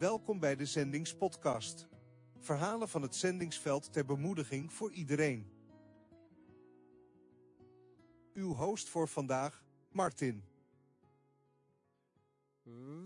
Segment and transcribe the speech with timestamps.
[0.00, 1.88] Welkom bij de Zendingspodcast.
[2.38, 5.50] Verhalen van het zendingsveld ter bemoediging voor iedereen.
[8.34, 10.44] Uw host voor vandaag, Martin.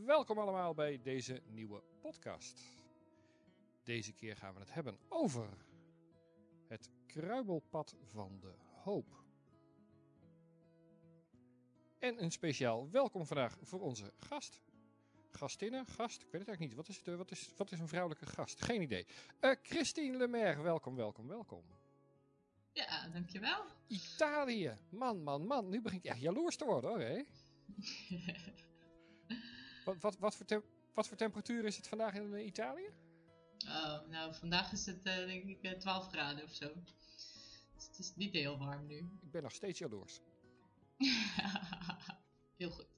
[0.04, 2.62] Welkom allemaal bij deze nieuwe podcast.
[3.82, 5.48] Deze keer gaan we het hebben over
[6.68, 9.24] het kruibelpad van de hoop.
[11.98, 14.63] En een speciaal welkom vandaag voor onze gast.
[15.34, 16.74] Gastinne, gast, ik weet het eigenlijk niet.
[16.74, 18.64] Wat is, het, wat is, wat is een vrouwelijke gast?
[18.64, 19.06] Geen idee.
[19.40, 21.64] Uh, Christine Lemaire, welkom, welkom, welkom.
[22.72, 23.64] Ja, dankjewel.
[23.86, 25.68] Italië, man, man, man.
[25.68, 27.22] Nu begint je echt jaloers te worden hoor, hè?
[29.84, 30.62] wat, wat, wat, voor
[30.94, 32.88] wat voor temperatuur is het vandaag in uh, Italië?
[33.66, 36.72] Oh, nou, vandaag is het uh, denk ik 12 graden of zo.
[37.74, 38.96] Dus het is niet heel warm nu.
[38.96, 40.20] Ik ben nog steeds jaloers.
[42.56, 42.88] heel goed.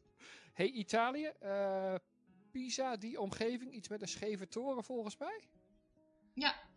[0.52, 1.32] Hey, Italië,
[2.56, 5.40] Pisa, die omgeving, iets met een scheve toren volgens mij?
[6.34, 6.68] Ja,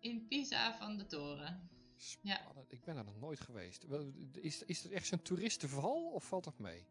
[0.00, 1.70] in Pisa van de toren.
[1.96, 2.70] Spannend.
[2.70, 2.76] Ja.
[2.76, 3.86] Ik ben er nog nooit geweest.
[4.32, 6.86] Is, is het echt zo'n toeristenval of valt dat mee?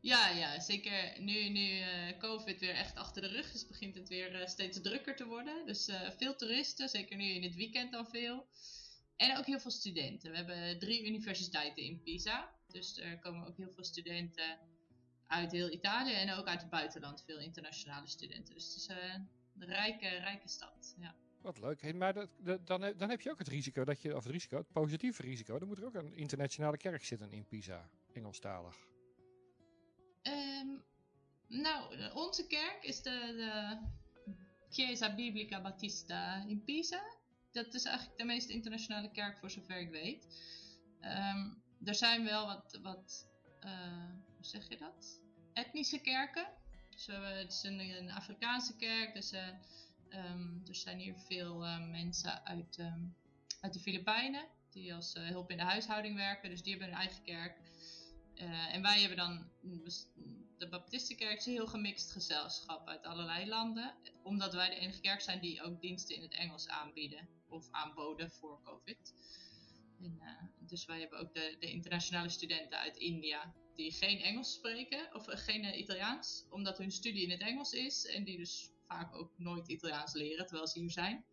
[0.00, 4.08] Ja, ja, zeker nu, nu uh, COVID weer echt achter de rug is, begint het
[4.08, 5.66] weer uh, steeds drukker te worden.
[5.66, 8.46] Dus uh, veel toeristen, zeker nu in het weekend dan veel.
[9.16, 10.30] En ook heel veel studenten.
[10.30, 12.54] We hebben drie universiteiten in Pisa.
[12.68, 14.58] Dus er komen ook heel veel studenten
[15.30, 17.22] uit heel Italië en ook uit het buitenland.
[17.26, 18.54] Veel internationale studenten.
[18.54, 19.28] Dus het is een
[19.58, 20.94] rijke, rijke stad.
[20.98, 21.14] Ja.
[21.42, 21.80] Wat leuk.
[21.80, 24.32] Hey, maar dat, dat, dan, dan heb je ook het risico dat je, of het
[24.32, 28.76] risico, het positieve risico, dan moet er ook een internationale kerk zitten in Pisa, Engelstalig.
[30.22, 30.82] Um,
[31.46, 33.78] nou, onze kerk is de, de
[34.70, 37.02] Chiesa Biblica Battista in Pisa.
[37.52, 40.26] Dat is eigenlijk de meest internationale kerk voor zover ik weet.
[41.02, 43.28] Um, er zijn wel wat, wat
[43.64, 43.70] uh,
[44.26, 45.20] hoe zeg je dat?
[45.52, 46.46] Etnische kerken.
[46.90, 49.48] Dus hebben, het is een, Afrikaanse kerk, dus uh,
[50.08, 53.14] um, er zijn hier veel uh, mensen uit, um,
[53.60, 57.22] uit de Filipijnen die als hulp in de huishouding werken, dus die hebben een eigen
[57.22, 57.58] kerk.
[58.72, 59.50] En wij hebben dan
[60.58, 65.20] de Baptistenkerk, is een heel gemixt gezelschap uit allerlei landen, omdat wij de enige kerk
[65.20, 69.14] zijn die ook diensten in het Engels aanbieden of aanboden voor COVID.
[70.00, 70.20] En,
[70.58, 75.24] dus wij hebben ook de, de, internationale studenten uit India die geen Engels spreken of
[75.28, 79.68] geen Italiaans, omdat hun studie in het Engels is en die dus vaak ook nooit
[79.68, 81.24] Italiaans leren terwijl ze hier zijn.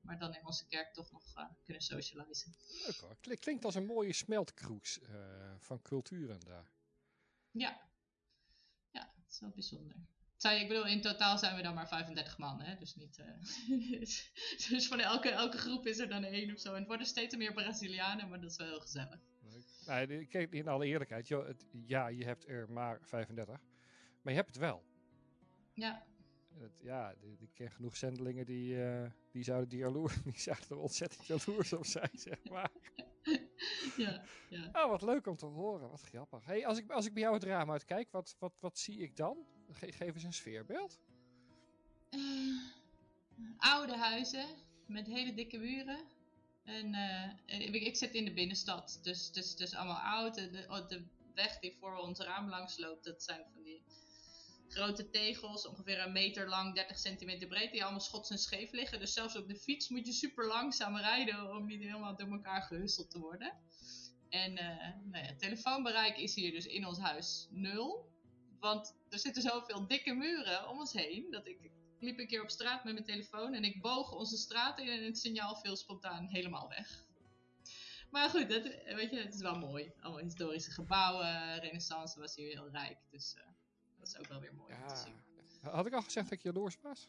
[0.00, 2.54] Maar dan in onze kerk toch nog uh, kunnen socializen.
[2.86, 3.16] Leuk hoor.
[3.38, 6.70] Klinkt als een mooie smeltkroes uh, van culturen daar.
[7.50, 7.90] Ja.
[8.90, 9.96] Ja, het is wel bijzonder.
[10.50, 12.76] Ik bedoel, in totaal zijn we dan maar 35 man, hè?
[12.76, 13.18] dus niet.
[13.18, 13.98] Uh,
[14.68, 16.72] dus van elke, elke groep is er dan één of zo.
[16.72, 19.20] En het worden steeds meer Brazilianen, maar dat is wel heel gezellig.
[19.86, 23.60] Nee, kijk, in alle eerlijkheid, joh, het, ja, je hebt er maar 35,
[24.22, 24.82] maar je hebt het wel.
[25.74, 26.06] Ja.
[26.58, 30.76] Het, ja, ik ken genoeg zendelingen die, uh, die, zouden die, jaloer, die zouden er
[30.76, 32.70] ontzettend jaloers op zijn, zeg maar.
[33.96, 34.68] ja, ja.
[34.72, 35.90] Oh, wat leuk om te horen.
[35.90, 36.44] Wat grappig.
[36.44, 39.16] Hey, als, ik, als ik bij jou het raam uitkijk, wat, wat, wat zie ik
[39.16, 39.46] dan?
[39.70, 41.00] Ge geef eens een sfeerbeeld.
[42.10, 42.60] Uh,
[43.56, 44.46] oude huizen
[44.86, 45.98] met hele dikke muren.
[46.64, 46.94] En
[47.46, 50.34] uh, ik, zit in de binnenstad, dus het is, dus allemaal oud.
[50.34, 50.50] De,
[50.88, 53.82] de weg die voor ons raam langs loopt, dat zijn van die
[54.68, 59.00] grote tegels, ongeveer een meter lang, 30 centimeter breed, die allemaal schots en scheef liggen.
[59.00, 62.62] Dus zelfs op de fiets moet je super langzaam rijden om niet helemaal door elkaar
[62.62, 63.52] gehusteld te worden.
[64.28, 68.10] En uh, nou ja, telefoonbereik is hier dus in ons huis nul.
[68.60, 71.30] Want er zitten zoveel dikke muren om ons heen.
[71.30, 71.70] Dat ik
[72.02, 75.04] liep een keer op straat met mijn telefoon en ik boog onze straat in en
[75.04, 77.04] het signaal viel spontaan helemaal weg.
[78.10, 79.92] Maar goed, dat, weet je, het is wel mooi.
[80.00, 82.98] Allemaal historische gebouwen, renaissance was hier heel rijk.
[83.10, 83.42] Dus uh,
[83.98, 84.86] dat is ook wel weer mooi ja.
[84.86, 85.20] te zien.
[85.60, 87.08] Had ik al gezegd dat ik jaloers was?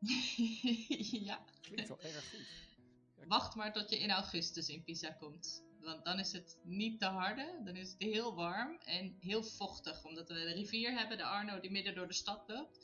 [1.28, 1.44] ja.
[1.60, 2.46] Klinkt wel erg goed.
[3.16, 5.62] Ja, Wacht maar tot je in augustus in Pisa komt.
[5.80, 7.60] Want dan is het niet te harde.
[7.64, 10.04] Dan is het heel warm en heel vochtig.
[10.04, 12.78] Omdat we de rivier hebben, de Arno, die midden door de stad loopt.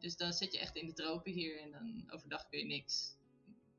[0.00, 3.16] Dus dan zit je echt in de tropen hier en dan overdag kun je niks.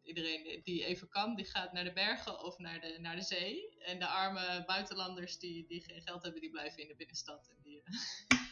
[0.03, 3.77] Iedereen die even kan, die gaat naar de bergen of naar de, naar de zee.
[3.79, 7.49] En de arme buitenlanders die, die geen geld hebben, die blijven in de binnenstad.
[7.49, 7.83] En die,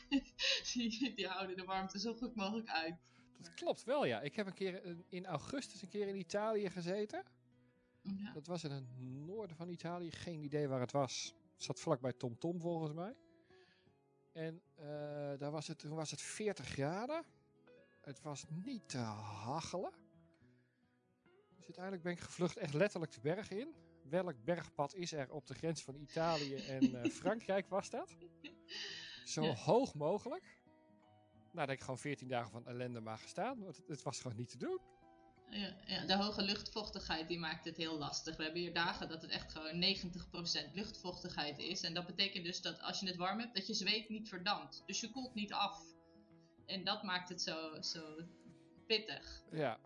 [0.73, 2.95] die, die, houden de warmte zo goed mogelijk uit.
[3.37, 4.21] Dat klopt wel, ja.
[4.21, 7.23] Ik heb een keer in augustus een keer in Italië gezeten.
[8.01, 8.33] Ja.
[8.33, 10.11] Dat was in het noorden van Italië.
[10.11, 11.35] Geen idee waar het was.
[11.53, 13.15] Het zat vlakbij TomTom Tom, volgens mij.
[14.33, 14.85] En uh,
[15.37, 17.25] daar was het, toen was het 40 graden.
[18.07, 19.92] Het was niet te hachelen.
[21.56, 23.75] Dus uiteindelijk ben ik gevlucht echt letterlijk de berg in.
[24.04, 28.18] Welk bergpad is er op de grens van Italië en uh, Frankrijk was dat?
[29.25, 29.54] Zo ja.
[29.54, 30.62] hoog mogelijk.
[31.51, 33.59] Nou, dat ik gewoon 14 dagen van ellende maar gestaan.
[33.59, 34.80] Want het, het was gewoon niet te doen.
[35.50, 38.38] Ja, ja, de hoge luchtvochtigheid die maakt het heel lastig.
[38.38, 39.95] We hebben hier dagen dat het echt gewoon
[40.69, 41.81] 90% luchtvochtigheid is.
[41.81, 44.83] En dat betekent dus dat als je het warm hebt, dat je zweet niet verdampt.
[44.86, 45.95] Dus je koelt niet af.
[46.67, 48.15] En dat maakt het zo, zo
[48.85, 49.43] pittig.
[49.51, 49.79] Ja,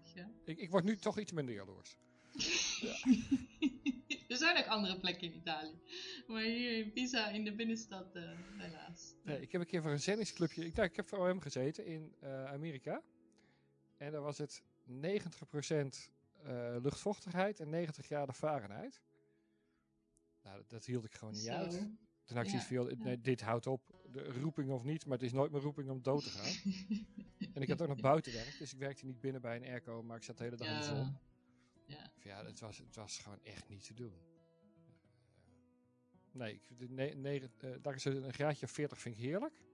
[0.44, 1.98] ik, ik word nu toch iets minder jaloers.
[4.28, 5.80] er zijn ook andere plekken in Italië.
[6.28, 9.14] Maar hier in Pisa, in de binnenstad, eh, helaas.
[9.24, 10.66] Nee, ik heb een keer voor een zendingsclubje.
[10.66, 13.02] Ik, nou, ik heb voor hem gezeten in eh, Amerika.
[13.98, 14.92] En daar was het 90%
[16.44, 19.02] eh, luchtvochtigheid en 90 graden Fahrenheit.
[20.44, 21.52] Nou, dat, dat hield ik gewoon niet Zo.
[21.52, 21.72] uit.
[22.26, 23.04] Toen had ik Ja, zoiets van, joh, ja.
[23.04, 23.82] nee, dit houdt op.
[24.12, 26.74] De roeping of niet, maar het is nooit mijn roeping om dood te gaan.
[27.54, 30.18] en ik had ook nog buitenwerk, dus ik werkte niet binnen bij een airco, maar
[30.18, 31.18] ik zat de hele dag in de zon.
[31.86, 31.96] ja.
[31.96, 32.12] ja.
[32.24, 34.14] Ja, het was, het was gewoon echt niet te doen.
[34.14, 34.32] Eh,
[36.32, 39.66] Nee, ik, ne, eh, daar is een graadje of 40 vind ik heerlijk.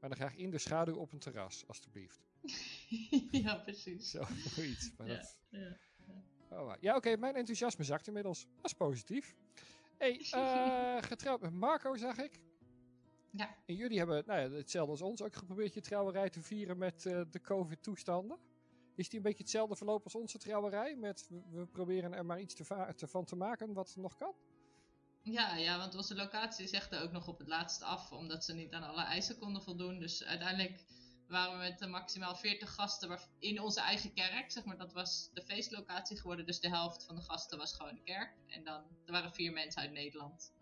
[0.00, 2.24] Maar dan graag in de schaduw op een terras, alstublieft.
[3.44, 4.10] ja, precies.
[4.10, 4.24] Zo,
[4.54, 4.92] zoiets.
[4.96, 5.78] Maar Ja, dat, ja.
[6.50, 8.46] oh, ja, oké, mijn enthousiasme zakt inmiddels.
[8.56, 9.34] Dat is positief.
[9.98, 12.40] hey, eh, getrouwd met Marco, zag ik.
[13.36, 13.54] Ja.
[13.66, 17.06] En jullie hebben, nou ja, hetzelfde als ons, ook geprobeerd je trouwerij te vieren met
[17.06, 18.38] eh, de COVID-toestanden.
[18.94, 20.96] Is die een beetje hetzelfde verloop als onze trouwerij?
[20.96, 24.16] Met we, we proberen er maar iets te va- te van te maken wat nog
[24.16, 24.34] kan?
[25.22, 28.72] Ja, ja, want onze locatie zegde ook nog op het laatste af, omdat ze niet
[28.72, 29.98] aan alle eisen konden voldoen.
[29.98, 30.84] Dus uiteindelijk
[31.28, 34.50] waren we met maximaal 40 gasten in onze eigen kerk.
[34.50, 36.46] Zeg maar, dat was de feestlocatie geworden.
[36.46, 38.36] Dus de helft van de gasten was gewoon de kerk.
[38.46, 40.52] En dan er waren vier mensen uit Nederland.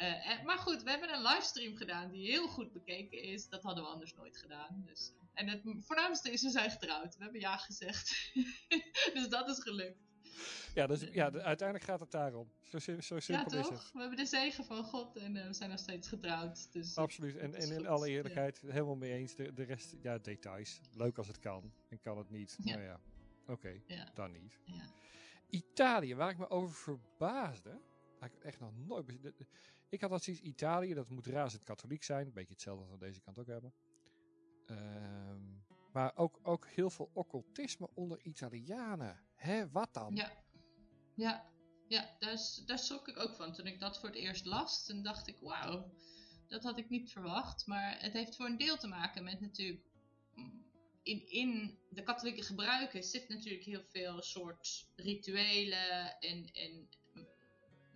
[0.00, 3.48] Eh, maar goed, we hebben een livestream gedaan die heel goed bekeken is.
[3.48, 4.82] Dat hadden we anders nooit gedaan.
[4.86, 7.16] Dus, en het voornaamste is, we zijn getrouwd.
[7.16, 8.30] We hebben ja gezegd.
[9.14, 9.98] dus dat is gelukt.
[10.74, 12.52] Ja, dus, ja de- uiteindelijk gaat het daarom.
[12.62, 13.82] Zo, zo Ja, simpel is toch?
[13.82, 13.92] het.
[13.92, 16.72] We hebben de zegen van God en eh, we zijn nog steeds getrouwd.
[16.72, 17.36] Dus, eh, Absoluut.
[17.36, 17.86] En, in goed.
[17.86, 18.14] alle Ja.
[18.16, 19.34] eerlijkheid, helemaal mee eens.
[19.34, 20.80] De, de rest, ja, details.
[20.92, 21.72] Leuk als het kan.
[21.88, 22.56] En kan het niet.
[22.64, 22.72] Ja.
[22.74, 23.00] Nou ja,
[23.46, 24.10] oké, Ja.
[24.14, 24.58] dan niet.
[24.64, 24.82] Ja.
[25.50, 27.80] Italië, waar ik me over verbaasde.
[28.18, 29.06] waar ik echt nog nooit.
[29.90, 32.32] Ik had al zoiets Italië, dat moet razend katholiek zijn.
[32.32, 33.74] Beetje hetzelfde als we deze kant ook hebben.
[34.66, 35.42] Ehm,
[35.92, 39.20] maar ook, ook heel veel occultisme onder Italianen.
[39.34, 40.14] Hè, wat dan?
[40.14, 40.32] Ja,
[41.14, 41.52] ja,
[41.88, 43.52] ja daar, daar schrok ik ook van.
[43.52, 45.90] Toen ik dat voor het eerst las, toen dacht ik, wauw,
[46.46, 47.66] dat had ik niet verwacht.
[47.66, 49.84] Maar het heeft voor een deel te maken met natuurlijk,
[50.34, 50.64] mm,
[51.02, 56.88] in, in de katholieke gebruiken zit natuurlijk heel veel soort rituelen en, en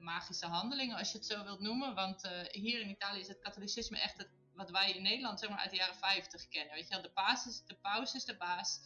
[0.05, 1.95] magische handelingen, als je het zo wilt noemen.
[1.95, 5.49] Want eh, hier in Italië is het katholicisme echt het, wat wij in Nederland zeg
[5.49, 6.75] maar, uit de jaren 50 kennen.
[6.75, 8.81] Weet je wel, de, paus is, de paus is de baas.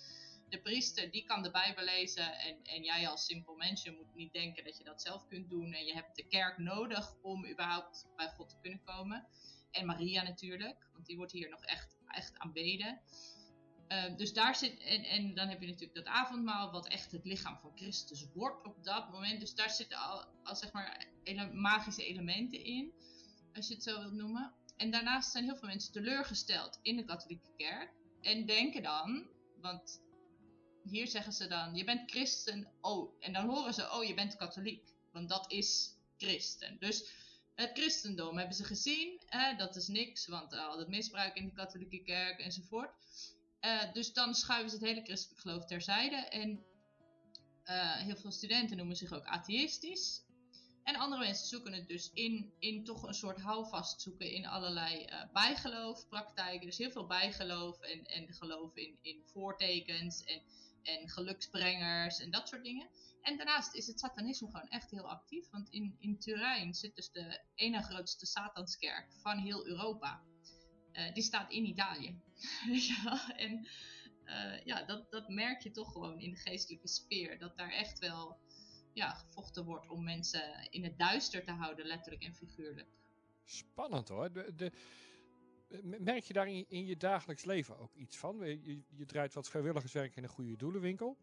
[0.48, 4.32] De priester die kan de Bijbel lezen en, en jij als simpel mensje moet niet
[4.32, 5.72] denken dat je dat zelf kunt doen.
[5.72, 9.26] En je hebt de kerk nodig om überhaupt bij God te kunnen komen.
[9.70, 13.00] En Maria natuurlijk, want die wordt hier nog echt, echt aanbeden.
[13.88, 17.24] Eh, dus daar zit, en, en dan heb je natuurlijk dat avondmaal, wat echt het
[17.24, 19.40] lichaam van Christus wordt op dat moment.
[19.40, 22.92] Dus daar zitten al, al zeg maar ele- magische elementen in,
[23.54, 24.52] als je het zo wilt noemen.
[24.76, 27.92] En daarnaast zijn heel veel mensen teleurgesteld in de katholieke kerk.
[28.20, 29.26] En denken dan,
[29.60, 30.00] want
[30.84, 33.12] hier zeggen ze dan, je bent christen, oh.
[33.20, 34.92] En dan horen ze, oh, je bent katholiek.
[35.12, 36.76] Want dat is christen.
[36.78, 37.12] Dus
[37.54, 39.20] het christendom hebben ze gezien,
[39.56, 42.90] dat is niks, want al het misbruik in de katholieke kerk enzovoort.
[43.60, 46.16] Uh, dus dan schuiven ze het hele christelijk geloof terzijde.
[46.16, 46.64] En
[47.64, 50.26] uh, heel veel studenten noemen zich ook atheïstisch.
[50.84, 55.04] En andere mensen zoeken het dus in, in toch een soort houvast zoeken in allerlei
[55.04, 56.66] uh, bijgeloofpraktijken.
[56.66, 60.42] Dus heel veel bijgeloof en, en geloof in, in voortekens en,
[60.82, 62.88] en geluksbrengers en dat soort dingen.
[63.22, 65.50] En daarnaast is het satanisme gewoon echt heel actief.
[65.50, 70.22] Want in, in Turijn zit dus de ene grootste satanskerk van heel Europa.
[70.98, 72.20] Uh, die staat in Italië.
[72.94, 73.66] ja, en
[74.24, 77.38] uh, ja, dat, dat merk je toch gewoon in de geestelijke sfeer.
[77.38, 78.38] Dat daar echt wel
[78.92, 82.88] ja, gevochten wordt om mensen in het duister te houden, letterlijk en figuurlijk.
[83.44, 84.32] Spannend hoor.
[84.32, 84.72] De, de,
[86.00, 88.38] merk je daar in, in, je dagelijks leven ook iets van?
[88.38, 91.16] Je, je draait wat vrijwilligerswerk in een goede doelenwinkel.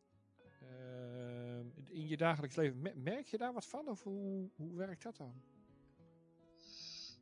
[0.61, 3.87] Uh, in je dagelijks leven, merk je daar wat van?
[3.87, 5.41] Of hoe, hoe werkt dat dan?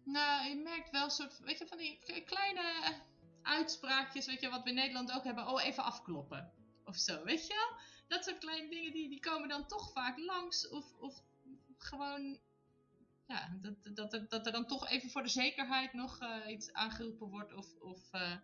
[0.04, 2.96] Nou, je merkt wel een soort, weet je, van die kleine
[3.42, 5.48] uitspraakjes, weet je, wat we in Nederland ook hebben.
[5.48, 6.52] Oh, even afkloppen.
[6.86, 7.80] Of zo, weet je wel?
[8.08, 10.70] Dat soort kleine dingen, die, die komen dan toch vaak langs.
[10.70, 11.24] Of, of
[11.78, 12.40] gewoon,
[13.28, 17.30] ja, dat, dat, dat, er dan toch even voor de zekerheid nog uh, iets aangeroepen
[17.30, 17.54] wordt.
[17.54, 18.36] Of, of uh,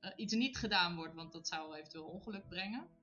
[0.00, 2.96] uh, iets niet gedaan wordt, want dat zou eventueel ongeluk brengen.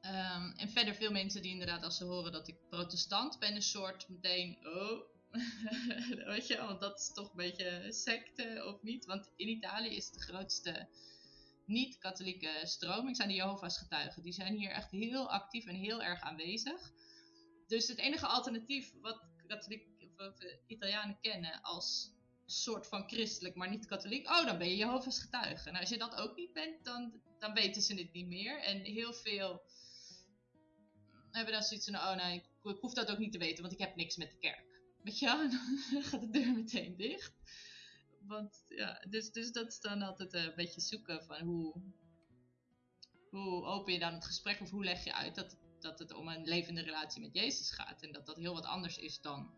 [0.00, 3.62] Um, en verder veel mensen die inderdaad, als ze horen dat ik protestant ben, een
[3.62, 5.13] soort meteen, oh,
[6.32, 9.04] weet je, want dat is toch een beetje secte of niet.
[9.04, 10.88] Want in Italië is de grootste
[11.66, 14.22] niet-katholieke stroming zijn de Jehovah's getuigen.
[14.22, 16.92] Die zijn hier echt heel actief en heel erg aanwezig.
[17.66, 19.86] Dus het enige alternatief wat katholiek,
[20.16, 22.12] wat Italianen kennen als
[22.46, 24.28] soort van christelijk, maar niet katholiek.
[24.28, 25.70] Oh, dan ben je Jehovah's getuige.
[25.70, 28.62] Nou, als je dat ook niet bent, dan, dan weten ze het niet meer.
[28.62, 29.62] En heel veel
[31.30, 33.74] hebben dan zoiets van, oh nee, ik, ik hoef dat ook niet te weten, want
[33.74, 34.73] ik heb niks met de kerk.
[35.04, 35.38] Weet je wel,
[35.92, 37.32] dan gaat de deur meteen dicht.
[38.20, 41.82] Want ja, dus, dus dat is dan altijd een beetje zoeken van hoe,
[43.30, 46.28] hoe open je dan het gesprek of hoe leg je uit dat, dat het om
[46.28, 48.02] een levende relatie met Jezus gaat.
[48.02, 49.52] En dat dat heel wat anders is dan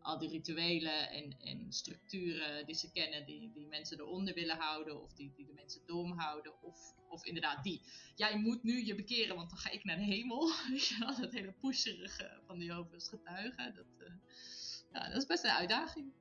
[0.00, 5.02] al die rituelen en, en structuren die ze kennen, die, die mensen eronder willen houden,
[5.02, 7.82] of die, die de mensen dom houden, of, of inderdaad die.
[8.14, 10.52] Jij moet nu je bekeren, want dan ga ik naar de hemel.
[11.20, 13.74] dat hele pusherige van die Jehovah's getuigen.
[13.74, 14.14] Dat, uh,
[14.96, 16.12] ja, dat is best een uitdaging.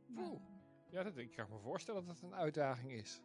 [0.90, 3.22] Ja, dat, ik kan me voorstellen dat het een uitdaging is.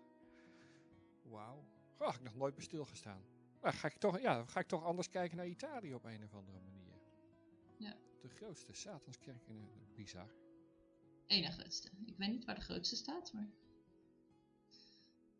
[1.23, 1.65] Wauw.
[1.99, 3.25] Had ik nog nooit bij stilgestaan.
[3.63, 6.35] Nou, ga ik, toch, ja, ga ik toch anders kijken naar Italië op een of
[6.35, 6.99] andere manier.
[7.79, 7.97] Ja.
[8.21, 10.31] De grootste Satanskerk in uh, bizar.
[11.27, 11.89] Ene grootste.
[12.05, 13.49] Ik weet niet waar de grootste staat, maar...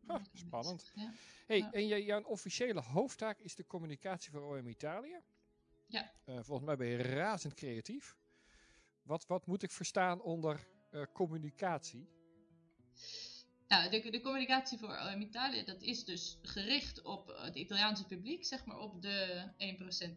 [0.07, 0.91] Oh, spannend.
[0.95, 1.13] Ja.
[1.47, 1.71] Hey, Ja.
[1.71, 5.19] en jij- jouw officiële hoofdtaak is de communicatie voor OM Italië.
[5.87, 6.11] Ja.
[6.23, 8.17] Eh, volgens mij ben je razend creatief.
[9.11, 12.09] Wat, wat moet ik verstaan onder eh, communicatie?
[13.67, 18.45] Nou, de, de communicatie voor OM Italië, dat is dus gericht op het Italiaanse publiek,
[18.45, 19.49] zeg maar op de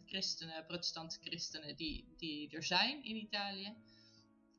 [0.01, 3.75] 1% christenen, protestantse christenen die, die er zijn in Italië.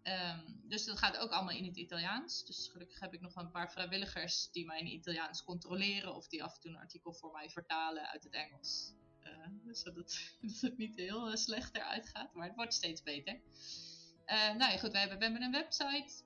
[0.03, 2.45] Ehm, dus dat gaat ook allemaal in het Italiaans.
[2.45, 6.45] Dus gelukkig heb ik nog een paar vrijwilligers die mij in Italiaans controleren of die
[6.45, 8.93] af en toe een artikel voor mij vertalen uit het Engels.
[9.21, 13.41] Eh, zodat dat het niet heel eh, slecht eruit gaat, maar het wordt steeds beter.
[14.27, 16.25] Eh, nou ja, goed, we hebben, we hebben een website.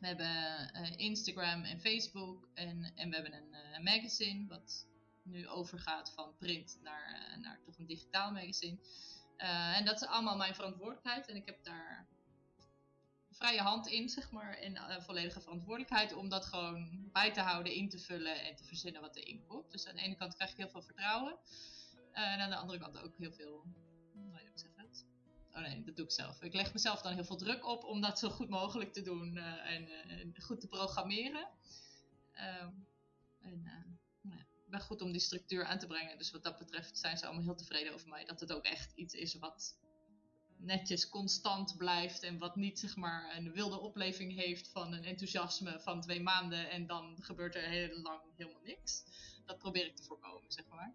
[0.00, 0.26] We hebben
[0.72, 4.86] eh, Instagram en Facebook en, en we hebben een eh, magazine wat
[5.22, 8.78] nu overgaat van print naar, naar toch een digitaal magazine.
[9.76, 12.06] En dat is allemaal mijn verantwoordelijkheid en ik heb daar
[13.30, 17.88] vrije hand in, zeg maar, en volledige verantwoordelijkheid om dat gewoon bij te houden, in
[17.88, 19.70] te vullen en te verzinnen wat erin komt.
[19.70, 21.38] Dus aan de ene kant krijg ik heel veel vertrouwen
[22.12, 23.64] en aan de andere kant ook heel veel,
[25.54, 26.42] Oh nee, dat doe ik zelf.
[26.42, 29.36] Ik leg mezelf dan heel veel druk op om dat zo goed mogelijk te doen
[29.36, 31.48] eh, en, eh, en goed te programmeren.
[32.32, 32.70] Ehm,
[33.40, 33.84] en eh,
[34.20, 36.18] nou ja, ik ben goed om die structuur aan te brengen.
[36.18, 38.24] Dus wat dat betreft zijn ze allemaal heel tevreden over mij.
[38.24, 39.78] Dat het ook echt iets is wat
[40.56, 42.22] netjes constant blijft.
[42.22, 46.70] En wat niet zeg maar een wilde opleving heeft van een enthousiasme van twee maanden.
[46.70, 49.04] En dan gebeurt er heel lang helemaal niks.
[49.46, 50.94] Dat probeer ik te voorkomen, zeg maar.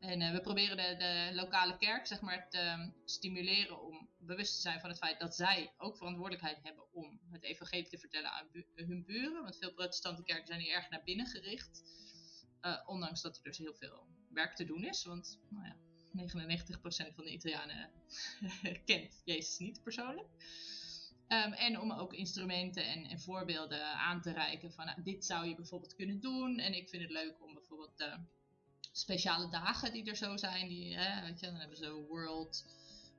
[0.00, 4.54] En eh, we proberen de, de lokale kerk zeg maar, te ehm, stimuleren om bewust
[4.54, 8.32] te zijn van het feit dat zij ook verantwoordelijkheid hebben om het evangelie te vertellen
[8.32, 9.42] aan bu- hun buren.
[9.42, 11.82] Want veel protestante kerken zijn hier erg naar binnen gericht.
[12.60, 15.04] Eh, ondanks dat er dus heel veel werk te doen is.
[15.04, 15.76] Want nou ja,
[16.12, 17.90] 99% van de Italianen
[18.84, 20.28] kent Jezus niet persoonlijk.
[21.28, 25.46] Ehm, en om ook instrumenten en, en voorbeelden aan te reiken van nou, dit zou
[25.46, 26.58] je bijvoorbeeld kunnen doen.
[26.58, 28.18] En ik vind het leuk om bijvoorbeeld eh,
[29.00, 30.68] speciale dagen die er zo zijn.
[30.68, 32.64] Die, hè, weet je, dan hebben ze World.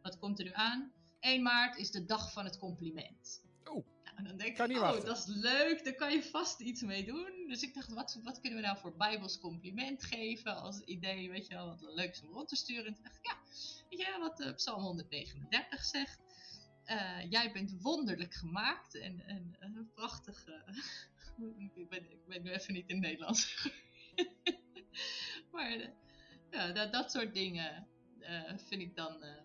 [0.01, 0.91] Wat komt er nu aan?
[1.19, 3.41] 1 maart is de dag van het compliment.
[3.69, 3.85] Oeh.
[4.03, 5.05] Nou, dan denk Kan ik, oh, wachten.
[5.05, 7.45] dat is leuk, daar kan je vast iets mee doen.
[7.47, 11.47] Dus ik dacht, wat, wat kunnen we nou voor Bijbels compliment geven als idee, weet
[11.47, 12.85] je wel, wat leuk is om rond te sturen.
[12.85, 13.38] En toen dacht ik, ja,
[13.89, 16.19] weet je wat eh, Psalm 139 zegt?
[16.83, 20.63] Eh, jij bent wonderlijk gemaakt en, en een prachtige...
[21.75, 23.69] ik, ben, ik ben nu even niet in het Nederlands.
[25.51, 25.89] maar eh,
[26.50, 27.88] ja, dat, dat soort dingen
[28.20, 29.43] eh, vind ik dan eh,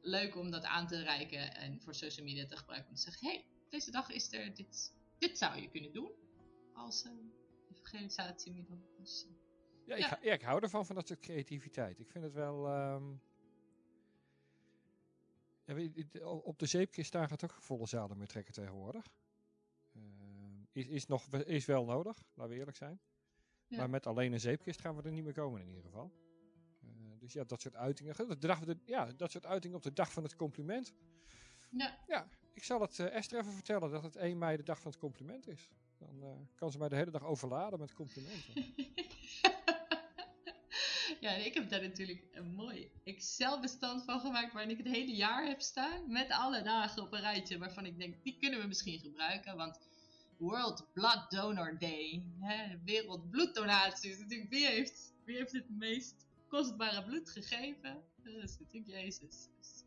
[0.00, 2.90] leuk om dat aan te reiken en voor social media te gebruiken.
[2.90, 4.92] Om te zeggen, hey, deze dag is er dit.
[5.18, 6.12] Dit zou je kunnen doen
[6.72, 7.12] als eh
[7.70, 8.78] evangelisatiemiddel.
[8.98, 9.26] Dus,
[9.86, 10.32] Ja, ik, Ja.
[10.32, 11.98] ik hou ervan, van dat soort creativiteit.
[11.98, 12.66] Ik vind het wel...
[12.66, 13.14] ehm,
[15.64, 19.06] ja, op de zeepkist daar gaat ook volle zalen meer trekken tegenwoordig.
[19.94, 23.00] Ehm, is, is, nog, is wel nodig, laten we eerlijk zijn.
[23.68, 23.76] Ja.
[23.76, 26.12] Maar met alleen een zeepkist gaan we er niet meer komen in ieder geval.
[26.82, 26.88] Eh,
[27.20, 28.16] dus ja, dat soort uitingen.
[28.28, 30.92] De dag, de, ja, dat soort uitingen op de dag van het compliment.
[31.70, 34.80] ja, Ja, ik zal het eh, Esther even vertellen dat het 1 mei de dag
[34.80, 35.70] van het compliment is.
[35.98, 38.54] Dan eh, kan ze mij de hele dag overladen met complimenten.
[41.20, 45.14] ja, en ik heb daar natuurlijk een mooi Excel-bestand van gemaakt waarin ik het hele
[45.14, 46.12] jaar heb staan.
[46.12, 49.56] Met alle dagen op een rijtje waarvan ik denk, die kunnen we misschien gebruiken.
[49.56, 49.78] Want
[50.38, 57.30] World Blood Donor Day, hè, wereldbloeddonatie, natuurlijk wie heeft, wie heeft het meest kostbare bloed
[57.30, 58.02] gegeven?
[58.22, 59.48] Dat is natuurlijk Jezus.
[59.58, 59.84] Dus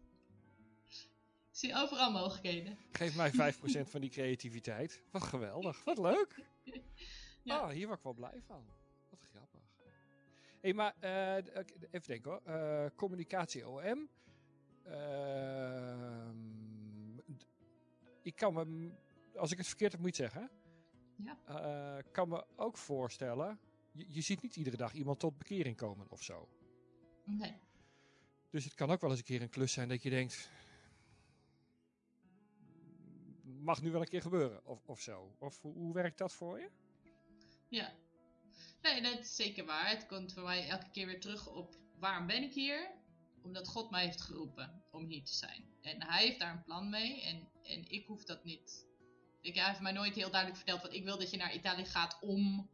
[1.49, 2.77] ik zie overal mogelijkheden.
[2.91, 5.01] Geef mij 5% van die creativiteit.
[5.11, 5.83] Wat geweldig.
[5.83, 6.45] Wat leuk.
[7.43, 7.57] Ja.
[7.57, 8.65] Ah, hier word ik wel blij van.
[9.09, 9.61] Wat grappig.
[10.61, 11.35] hey, maar eh,
[11.91, 12.41] even denken hoor.
[12.43, 14.09] Eh, communicatie OM.
[14.83, 16.37] Ehm,
[18.21, 18.91] ik kan me,
[19.37, 20.51] als ik het verkeerd heb, moet je het zeggen.
[21.15, 21.37] Ja.
[21.45, 23.59] Eh, kan me ook voorstellen,
[23.91, 26.49] je, je ziet niet iedere dag iemand tot bekering komen of zo.
[27.23, 27.59] Nee.
[28.49, 30.49] Dus het kan ook wel eens een keer een klus zijn dat je denkt.
[33.43, 35.35] Mag nu wel een keer gebeuren of, of zo.
[35.39, 36.69] Of hoe, hoe werkt dat voor je?
[37.67, 37.93] Ja.
[38.81, 39.89] Nee, dat is zeker waar.
[39.89, 42.91] Het komt voor mij elke keer weer terug op waarom ben ik hier?
[43.41, 45.63] Omdat God mij heeft geroepen om hier te zijn.
[45.81, 48.85] En hij heeft daar een plan mee en, en ik hoef dat niet.
[49.47, 52.17] Ik, heeft mij nooit heel duidelijk verteld wat ik wil dat je naar Italië gaat
[52.21, 52.69] om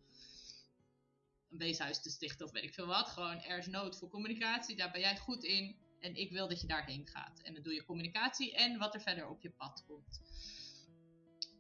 [1.50, 3.08] een weeshuis te stichten of weet ik veel wat.
[3.08, 6.62] Gewoon er is nood voor communicatie, daar ben jij goed in en ik wil dat
[6.62, 7.42] je daarheen gaat.
[7.42, 10.22] En dan doe je communicatie en wat er verder op je pad komt.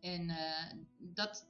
[0.01, 1.48] En eh, dat,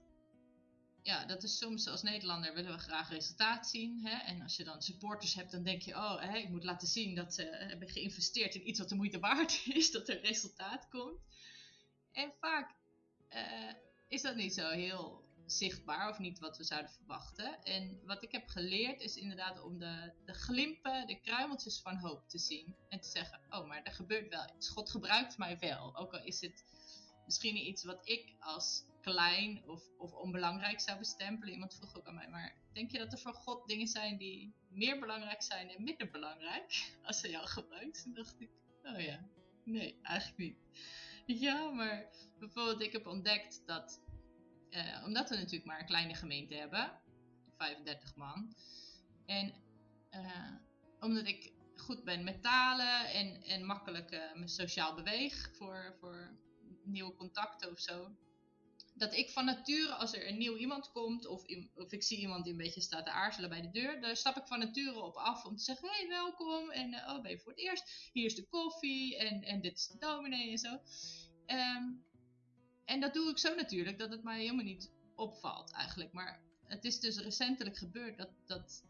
[1.01, 3.99] ja, dat is soms als Nederlander willen we graag resultaat zien.
[4.05, 4.17] Hè?
[4.17, 7.15] En als je dan supporters hebt, dan denk je, oh, hè, ik moet laten zien
[7.15, 11.21] dat ze hebben geïnvesteerd in iets wat de moeite waard is, dat er resultaat komt.
[12.11, 12.81] En vaak
[13.33, 13.73] eh,
[14.07, 17.63] is dat niet zo heel zichtbaar of niet wat we zouden verwachten.
[17.63, 22.29] En wat ik heb geleerd is inderdaad om de, de glimpen, de kruimeltjes van hoop
[22.29, 22.75] te zien.
[22.89, 24.69] En te zeggen, oh, maar er gebeurt wel iets.
[24.69, 25.95] God gebruikt mij wel.
[25.95, 26.63] Ook al is het
[27.25, 31.53] misschien iets wat ik als klein of, of onbelangrijk zou bestempelen.
[31.53, 34.53] Iemand vroeg ook aan mij, maar denk je dat er voor God dingen zijn die
[34.69, 38.03] meer belangrijk zijn en minder belangrijk als hij jou gebruikt?
[38.03, 38.49] Toen dacht ik,
[38.83, 39.27] oh ja,
[39.63, 40.57] nee, eigenlijk niet.
[41.45, 44.01] Ja, maar bijvoorbeeld ik heb ontdekt dat,
[44.69, 46.99] eh, omdat we natuurlijk maar een kleine gemeente hebben,
[47.57, 48.55] 35 man,
[49.25, 49.53] en
[50.09, 50.55] eh,
[50.99, 56.37] omdat ik goed ben met talen en, en makkelijk eh, me sociaal beweeg voor, voor
[56.83, 58.15] nieuwe contacten of zo.
[58.95, 61.45] Dat ik van nature, als er een nieuw iemand komt, of,
[61.75, 64.37] of ik zie iemand die een beetje staat te aarzelen bij de deur, daar stap
[64.37, 66.71] ik van nature op af om te zeggen: hey, welkom.
[66.71, 68.09] En oh, ben je voor het eerst?
[68.13, 70.79] Hier is de koffie en, en dit is de dominee en zo.
[71.45, 71.83] Ehm,
[72.85, 76.13] en dat doe ik zo natuurlijk dat het mij helemaal niet opvalt eigenlijk.
[76.13, 78.83] Maar het is dus recentelijk gebeurd dat, dat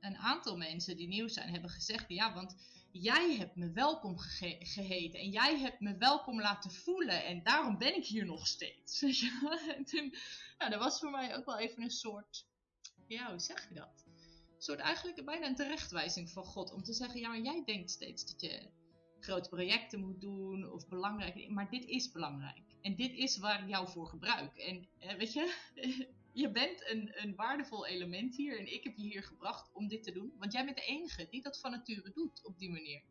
[0.00, 2.56] een aantal mensen die nieuw zijn hebben gezegd: ja, want
[2.92, 4.18] jij hebt me welkom
[4.58, 9.02] geheten en jij hebt me welkom laten voelen en daarom ben ik hier nog steeds.
[9.76, 10.14] En toen,
[10.58, 12.46] nou, dat was voor mij ook wel even een soort,
[13.06, 14.04] ja, hoe zeg je dat?
[14.06, 17.90] Een soort eigenlijk bijna een terechtwijzing van God om te zeggen, ja, maar jij denkt
[17.90, 18.70] steeds dat je
[19.20, 22.62] grote projecten moet doen of belangrijk, maar dit is belangrijk.
[22.82, 24.56] En dit is waar ik jou voor gebruik.
[24.56, 25.54] En eh, weet je,
[26.42, 30.02] je bent een, een waardevol element hier en ik heb je hier gebracht om dit
[30.02, 30.32] te doen.
[30.38, 33.02] Want jij bent de enige die dat van nature doet op die manier.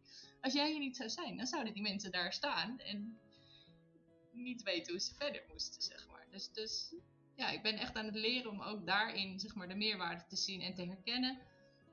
[0.41, 3.19] Als jij hier niet zou zijn, dan zouden die mensen daar staan en
[4.31, 6.27] niet weten hoe ze verder moesten, zeg maar.
[6.31, 6.93] Dus, dus
[7.35, 10.35] ja, ik ben echt aan het leren om ook daarin zeg maar, de meerwaarde te
[10.35, 11.39] zien en te herkennen.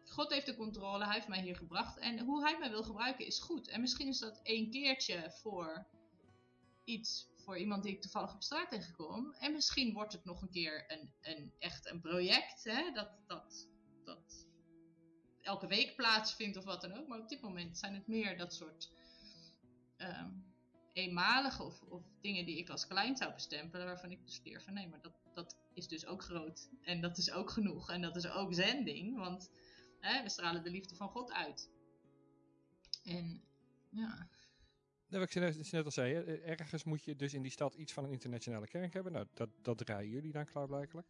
[0.07, 1.99] God heeft de controle, hij heeft mij hier gebracht.
[1.99, 3.69] En hoe hij mij wil gebruiken is goed.
[3.69, 5.87] En misschien is dat één keertje voor
[6.85, 9.33] iets voor iemand die ik toevallig op straat tegenkom.
[9.33, 13.69] En misschien wordt het nog een keer een, een echt een project, hè, dat, dat,
[14.05, 14.47] dat
[15.41, 17.09] elke week plaatsvindt of wat dan ook.
[17.09, 18.91] Maar op dit moment zijn het meer dat soort
[19.97, 20.31] ehm,
[20.93, 24.75] eenmalige of, of dingen die ik als klein zou bestempelen, waarvan ik dus leer van
[24.75, 26.69] nee, maar dat, dat is dus ook groot.
[26.83, 27.91] En dat is ook genoeg.
[27.91, 29.51] En dat is ook zending, want
[30.05, 31.71] hè, we stralen de liefde van God uit.
[33.05, 33.43] En
[33.91, 34.29] ja,
[35.09, 37.93] Nou, wat ik net, net al zei, ergens moet je dus in die stad iets
[37.93, 39.13] van een internationale kerk hebben.
[39.13, 41.07] Nou, dat, dat draaien jullie dan klaarblijkelijk.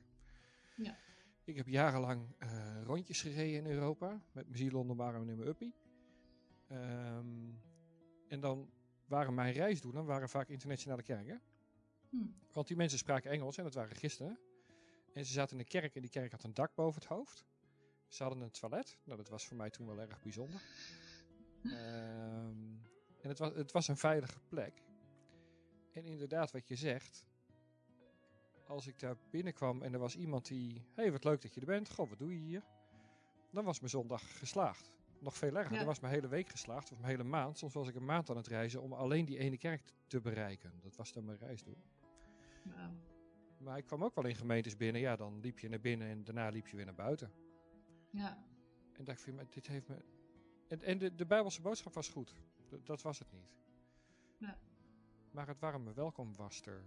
[0.76, 0.96] Ja.
[1.44, 4.22] Ik heb jarenlang eh, rondjes gereden in Europa.
[4.32, 5.74] Met mijn ziel onder mijn arm en mijn uppie.
[6.68, 7.50] Ehm,
[8.28, 8.70] en dan
[9.06, 11.42] waren mijn reisdoelen waren vaak internationale kerken.
[12.08, 12.16] Hm.
[12.52, 14.38] Want die mensen spraken Engels en dat waren christenen.
[15.12, 17.44] En ze zaten in een kerk en die kerk had een dak boven het hoofd.
[18.14, 18.98] Ze hadden een toilet.
[19.04, 20.60] Nou, dat was voor mij toen wel erg bijzonder.
[21.64, 22.72] Ehm,
[23.20, 24.82] en het was, het was een veilige plek.
[25.92, 27.26] En inderdaad, wat je zegt.
[28.66, 30.74] Als ik daar binnenkwam en er was iemand die.
[30.74, 31.90] Hé, hey, wat leuk dat je er bent.
[31.90, 32.64] Goh, wat doe je hier?
[33.50, 34.92] Dan was mijn zondag geslaagd.
[35.18, 35.72] Nog veel erger.
[35.72, 35.78] Ja.
[35.78, 36.92] Dan was mijn hele week geslaagd.
[36.92, 37.58] Of mijn hele maand.
[37.58, 40.72] Soms was ik een maand aan het reizen om alleen die ene kerk te bereiken.
[40.82, 41.78] Dat was dan mijn reisdoel.
[42.62, 42.90] wauw.
[43.58, 45.00] Maar ik kwam ook wel in gemeentes binnen.
[45.00, 47.43] Ja, dan liep je naar binnen en daarna liep je weer naar buiten.
[48.14, 48.44] Ja,
[48.92, 50.04] En dacht ik, maar dit heeft me...
[50.68, 52.34] En, en de, de Bijbelse boodschap was goed.
[52.68, 53.50] D- dat was het niet.
[54.38, 54.58] Ja.
[55.30, 56.84] Maar het warme welkom was er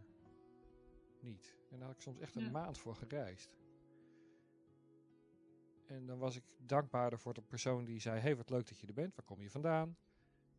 [1.20, 1.56] niet.
[1.70, 2.50] En daar had ik soms echt een Ja.
[2.52, 3.58] maand voor gereisd.
[5.86, 8.20] En dan was ik dankbaarder voor de persoon die zei...
[8.20, 9.16] hey, wat leuk dat je er bent.
[9.16, 9.98] Waar kom je vandaan?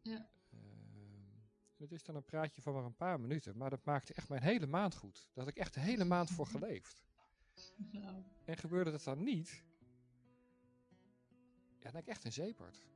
[0.02, 0.28] Ja.
[0.50, 1.36] Ehm,
[1.76, 3.56] het is dan een praatje van maar een paar minuten.
[3.56, 5.28] Maar dat maakte echt mijn hele maand goed.
[5.34, 7.04] Daar had ik echt de hele maand voor geleefd.
[7.92, 8.24] wauw.
[8.44, 9.64] En gebeurde dat dan niet,
[11.94, 12.86] heb ik echt een zeepert.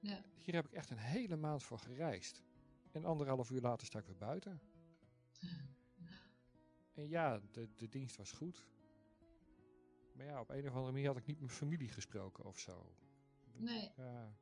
[0.00, 0.22] Ja.
[0.38, 2.42] Hier heb ik echt een hele maand voor gereisd.
[2.90, 4.60] En anderhalf uur later sta ik weer buiten.
[6.94, 8.66] En ja, de, de dienst was goed.
[10.12, 12.94] Maar ja, op een of andere manier had ik niet met familie gesproken of zo.
[13.52, 13.92] Nee.
[13.96, 14.36] Ja.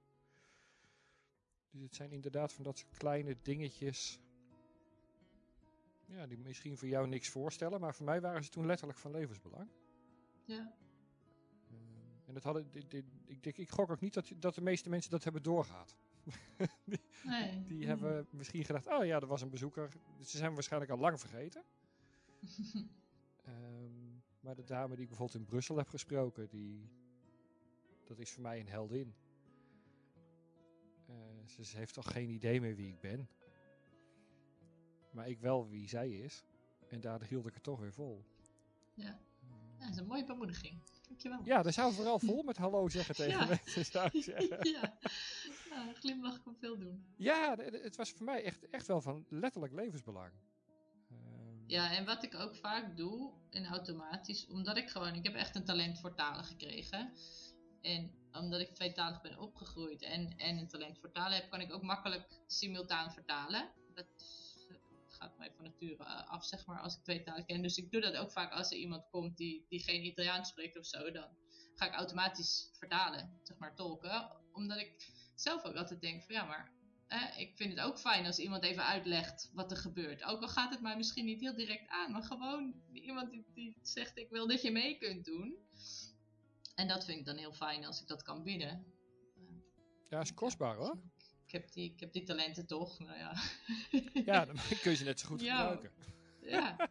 [1.71, 4.21] Dus het zijn inderdaad van dat soort kleine dingetjes.
[6.07, 9.11] Ja, die misschien voor jou niks voorstellen, maar voor mij waren ze toen letterlijk van
[9.11, 9.71] levensbelang.
[10.45, 10.75] Ja.
[12.31, 12.67] En dat hadden,
[13.27, 15.97] ik, denk, ik gok ook niet dat, dat de meeste mensen dat hebben doorgehad.
[16.85, 17.65] die Nee.
[17.65, 19.89] die hebben misschien gedacht, oh ja, er was een bezoeker.
[20.21, 21.63] Ze zijn waarschijnlijk al lang vergeten.
[23.45, 26.91] Ehm, maar de dame die ik bijvoorbeeld in Brussel heb gesproken, die,
[28.05, 29.15] dat is voor mij een heldin.
[31.07, 31.15] Eh,
[31.47, 33.29] ze, ze heeft al geen idee meer wie ik ben.
[35.11, 36.45] Maar ik wel wie zij is.
[36.89, 38.25] En daar hield ik het toch weer vol.
[38.95, 39.21] Ja.
[39.79, 40.79] ja, dat is een mooie bemoediging.
[41.11, 41.41] Dankjewel.
[41.45, 43.47] Ja, daar zou vooral vol met hallo zeggen tegen Ja.
[43.47, 44.69] mensen, zou ik zeggen.
[44.81, 44.97] ja.
[45.89, 47.05] een glimlach kan veel doen.
[47.17, 50.33] Ja, het was voor mij echt, echt wel van letterlijk levensbelang.
[51.11, 55.35] Ehm, Ja, en wat ik ook vaak doe, en automatisch, omdat ik gewoon, ik heb
[55.35, 57.13] echt een talent voor talen gekregen.
[57.81, 61.73] En omdat ik tweetalig ben opgegroeid en, en een talent voor talen heb, kan ik
[61.73, 63.69] ook makkelijk simultaan vertalen.
[63.95, 64.07] Dat
[65.21, 67.63] gaat mij van nature eh, af, zeg maar, als ik twee talen ken.
[67.63, 70.79] Dus ik doe dat ook vaak als er iemand komt die, die geen Italiaans spreekt
[70.79, 71.11] of zo.
[71.11, 71.29] Dan
[71.75, 74.31] ga ik automatisch vertalen, zeg maar, tolken.
[74.53, 74.93] Omdat ik
[75.35, 76.73] zelf ook altijd denk van, ja, maar
[77.07, 80.25] eh, ik vind het ook fijn als iemand even uitlegt wat er gebeurt.
[80.25, 83.77] Ook al gaat het mij misschien niet heel direct aan, maar gewoon iemand die, die
[83.83, 85.57] zegt: Ik wil dat je mee kunt doen.
[86.75, 88.85] En dat vind ik dan heel fijn als ik dat kan bieden.
[90.09, 91.01] ja, is kostbaar hoor.
[91.53, 92.99] Ik heb die, ik heb die talenten toch.
[92.99, 93.35] Nou ja.
[94.33, 95.57] Ja, dan kun je ze net zo goed Ja.
[95.57, 95.91] gebruiken.
[96.41, 96.77] ja.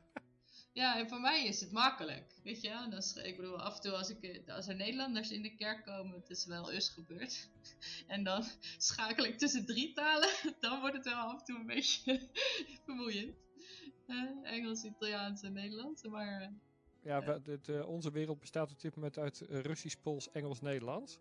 [0.74, 2.34] Ja, en voor mij is het makkelijk.
[2.44, 5.32] Weet je, en als, ik bedoel, af en toe als, ik, eh, als er Nederlanders
[5.32, 7.50] in de kerk komen, het is wel eens gebeurd.
[8.08, 8.44] En dan
[8.78, 12.30] schakel ik tussen drie talen, dan wordt het wel af en toe een beetje
[12.86, 13.36] vermoeiend.
[14.08, 16.04] Eh, Engels, Italiaans en Nederlands.
[16.04, 16.48] Maar eh,
[17.04, 20.62] Ja, we- het, eh, onze wereld bestaat op dit moment uit eh, Russisch, Pools, Engels,
[20.62, 21.20] Nederlands.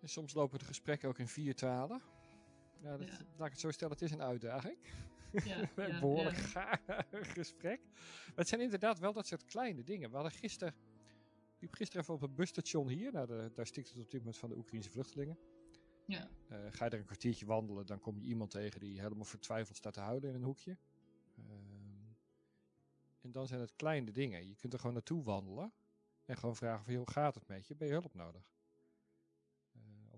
[0.00, 2.02] En soms lopen de gesprekken ook in vier talen.
[2.82, 3.18] Ja, dat, Ja.
[3.36, 4.76] Laat ik het zo stellen, het is een uitdaging.
[5.44, 6.82] ja, Een behoorlijk gaar
[7.36, 7.80] gesprek.
[8.26, 10.08] Maar het zijn inderdaad wel dat soort kleine dingen.
[10.10, 10.74] We hadden gisteren,
[11.54, 13.12] ik liep gisteren even op het busstation hier.
[13.12, 15.38] Nou, de- daar stikt het op dit moment van de Oekraïnse vluchtelingen.
[16.06, 16.28] Ja.
[16.48, 19.76] Eh, ga je er een kwartiertje wandelen, dan kom je iemand tegen die helemaal vertwijfeld
[19.76, 20.76] staat te huilen in een hoekje.
[21.36, 22.12] Ehm,
[23.20, 24.48] en dan zijn het kleine dingen.
[24.48, 25.72] Je kunt er gewoon naartoe wandelen
[26.24, 27.74] en gewoon vragen van, joh, hoe gaat het met je?
[27.76, 28.42] Ben je hulp nodig?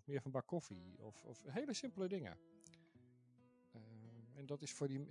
[0.04, 0.98] Meer van bak koffie.
[0.98, 2.38] Of, of hele simpele dingen.
[3.72, 5.06] Ehm, en dat is voor die...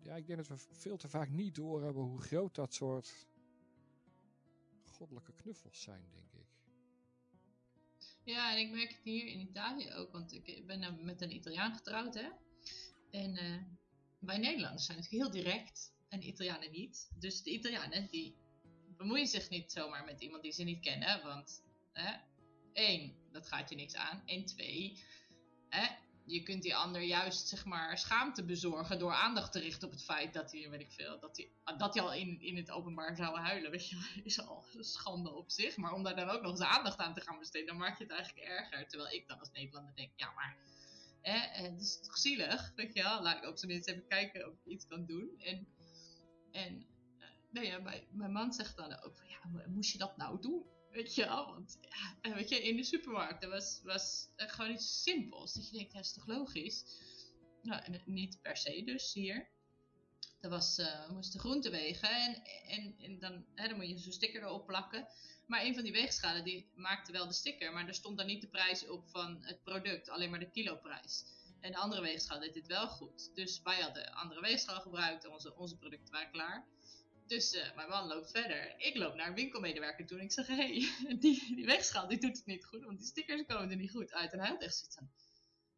[0.00, 3.28] Ja, ik denk dat we veel te vaak niet doorhebben hoe groot dat soort
[4.84, 6.46] goddelijke knuffels zijn, denk ik.
[8.24, 11.74] Ja, en ik merk het hier in Italië ook, want ik ben met een Italiaan
[11.74, 12.28] getrouwd, hè.
[13.10, 13.62] En eh,
[14.18, 17.10] wij Nederlanders zijn natuurlijk heel direct en de Italianen niet.
[17.18, 18.36] Dus de Italianen, die
[18.96, 22.16] bemoeien zich niet zomaar met iemand die ze niet kennen, want hè,
[22.74, 24.22] één, dat gaat je niks aan.
[24.26, 25.04] En twee,
[25.68, 25.86] hè,
[26.26, 30.04] je kunt die ander juist, zeg maar, schaamte bezorgen door aandacht te richten op het
[30.04, 33.16] feit dat hij, weet ik veel, dat hij, dat hij al in, in het openbaar
[33.16, 35.76] zou huilen, weet je is al schande op zich.
[35.76, 38.04] Maar om daar dan ook nog eens aandacht aan te gaan besteden, dan maak je
[38.04, 38.88] het eigenlijk erger.
[38.88, 40.56] Terwijl ik dan als Nederlander denk, ja, maar
[41.20, 43.22] hè, eh, het is toch zielig, weet je wel.
[43.22, 45.34] Laat ik zijn minst even kijken of ik iets kan doen.
[45.38, 45.66] En,
[46.52, 46.86] en
[47.18, 50.16] eh, nou ja, mijn, mijn man zegt dan ook van, ja, mo- moest je dat
[50.16, 50.62] nou doen?
[50.94, 51.78] Weet je wel, want
[52.22, 55.52] weet je, in de supermarkt, dat was, was eh, gewoon iets simpels.
[55.52, 56.84] Dat je denkt, ja, is toch logisch?
[57.62, 59.48] Nou, eh, niet per se dus hier.
[60.40, 63.98] Dat was, eh, we moesten groenten wegen en, en, en dan, hè, dan moet je
[63.98, 65.08] zo'n sticker erop plakken.
[65.46, 68.40] Maar een van die weegschalen die maakte wel de sticker, maar er stond dan niet
[68.40, 71.24] de prijs op van het product, alleen maar de kiloprijs.
[71.60, 73.30] En de andere weegschaal deed dit wel goed.
[73.34, 76.66] Dus wij hadden andere weegschaal gebruikt en onze, onze producten waren klaar.
[77.26, 78.74] Dus eh, mijn man loopt verder.
[78.78, 81.66] Ik loop naar een winkelmedewerker toe en ik zeg: Hé, hey, die, die
[82.08, 84.32] die doet het niet goed, want die stickers komen er niet goed uit.
[84.32, 85.10] En hij had echt zoiets van: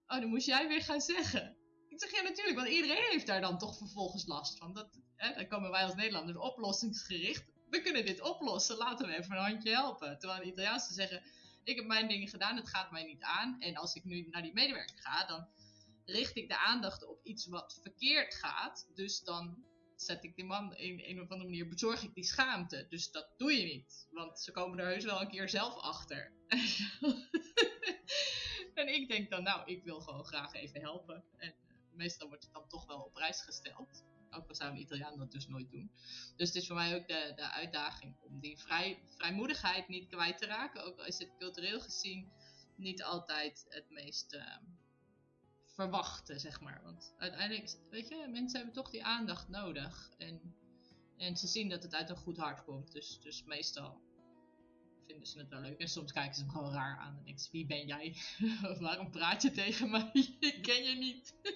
[0.06, 1.56] Oh, dan moest jij weer gaan zeggen.
[1.88, 4.74] Ik zeg: Ja, natuurlijk, want iedereen heeft daar dan toch vervolgens last van.
[4.74, 7.44] Dat, hè, dan komen wij als Nederlanders oplossingsgericht.
[7.70, 10.18] We kunnen dit oplossen, laten we even een handje helpen.
[10.18, 11.22] Terwijl de Italiaanse zeggen:
[11.64, 13.61] Ik heb mijn dingen gedaan, het gaat mij niet aan.
[13.61, 15.48] En als ik nu naar die medewerker ga, dan
[16.04, 18.87] richt ik de aandacht op iets wat verkeerd gaat.
[18.94, 19.65] Dus dan
[19.96, 22.87] zet ik die man in een of andere manier, bezorg ik die schaamte.
[22.88, 24.09] Dus dat doe je niet.
[24.11, 26.32] Want ze komen er heus wel een keer zelf achter.
[28.74, 31.24] en ik denk dan, nou, ik wil gewoon graag even helpen.
[31.37, 31.54] En eh,
[31.92, 34.04] meestal wordt het dan toch wel op prijs gesteld.
[34.30, 35.90] Ook al zou een Italiaan dat dus nooit doen.
[36.37, 40.38] Dus het is voor mij ook de, de uitdaging om die vrij, vrijmoedigheid niet kwijt
[40.38, 40.85] te raken.
[40.85, 42.32] Ook al is het cultureel gezien
[42.76, 44.56] niet altijd het meest uh,
[45.76, 46.80] verwachte, zeg maar.
[46.82, 50.10] Want uiteindelijk, weet je, mensen hebben toch die aandacht nodig.
[50.18, 50.54] En,
[51.16, 52.92] en ze zien dat het uit een goed hart komt.
[52.92, 54.00] Dus, dus meestal
[55.06, 55.78] vinden ze het wel leuk.
[55.78, 58.16] En soms kijken ze hem gewoon raar aan en denken ze, wie ben jij?
[58.80, 60.10] Waarom praat je tegen mij?
[60.40, 61.34] Ik ken je niet.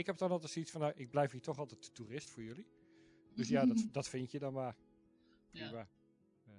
[0.00, 2.42] ik heb dan altijd zoiets van, nou, ik blijf hier toch altijd de toerist voor
[2.42, 2.66] jullie.
[3.34, 4.76] Dus ja, dat, dat vind je dan maar.
[5.50, 5.70] Prima.
[5.70, 5.88] Ja.
[6.48, 6.54] Uh,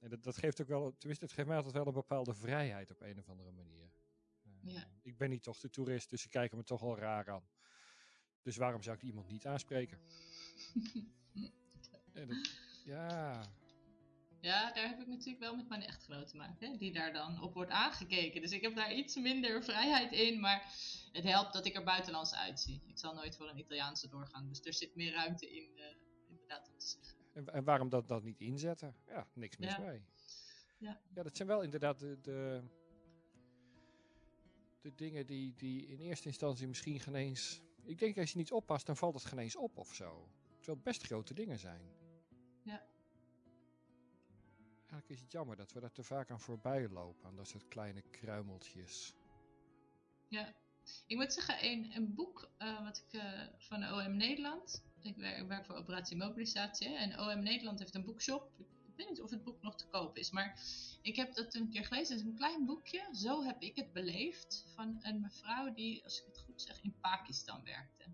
[0.00, 2.90] en dat, dat, geeft ook wel, tenminste, het geeft mij altijd wel een bepaalde vrijheid
[2.90, 3.87] op een of andere manier.
[4.70, 4.86] Ja.
[5.02, 7.48] Ik ben niet toch de toerist, dus ze kijken me toch al raar aan.
[8.42, 9.98] Dus waarom zou ik iemand niet aanspreken?
[12.12, 12.50] dat,
[12.84, 13.42] ja.
[14.40, 17.42] Ja, daar heb ik natuurlijk wel met mijn echtgenoot te maken, hè, die daar dan
[17.42, 18.40] op wordt aangekeken.
[18.40, 20.72] Dus ik heb daar iets minder vrijheid in, maar
[21.12, 22.82] het helpt dat ik er buitenlands uitzie.
[22.86, 25.84] Ik zal nooit voor een Italiaanse doorgaan, dus er zit meer ruimte in, uh,
[26.28, 27.18] inderdaad, om te zeggen.
[27.32, 28.96] En, en, waarom dat, dat niet inzetten?
[29.06, 29.78] Ja, niks mis ja.
[29.78, 30.04] mee.
[30.78, 31.00] Ja.
[31.14, 32.62] ja, dat zijn wel inderdaad de, de,
[34.80, 37.60] de dingen die, die in eerste instantie misschien geen eens...
[37.82, 40.28] Ik denk als je niet oppast, dan valt het geen eens op of zo.
[40.56, 41.80] Terwijl het best grote dingen zijn.
[42.62, 42.86] Ja.
[44.78, 47.68] Eigenlijk is het jammer dat we daar te vaak aan voorbij lopen, aan dat soort
[47.68, 49.14] kleine kruimeltjes.
[50.28, 50.54] Ja,
[51.06, 55.38] ik moet zeggen, een, een boek uh, wat ik uh, van OM Nederland, ik werk,
[55.38, 58.50] ik werk, voor Operatie Mobilisatie, en OM Nederland heeft een boekshop.
[58.58, 58.66] Ik
[58.98, 60.60] weet niet of het boek nog te koop is, maar
[61.02, 62.16] ik heb dat een keer gelezen.
[62.16, 66.20] Het is een klein boekje, zo heb ik het beleefd, van een mevrouw die, als
[66.20, 68.04] ik het goed zeg, in Pakistan werkte.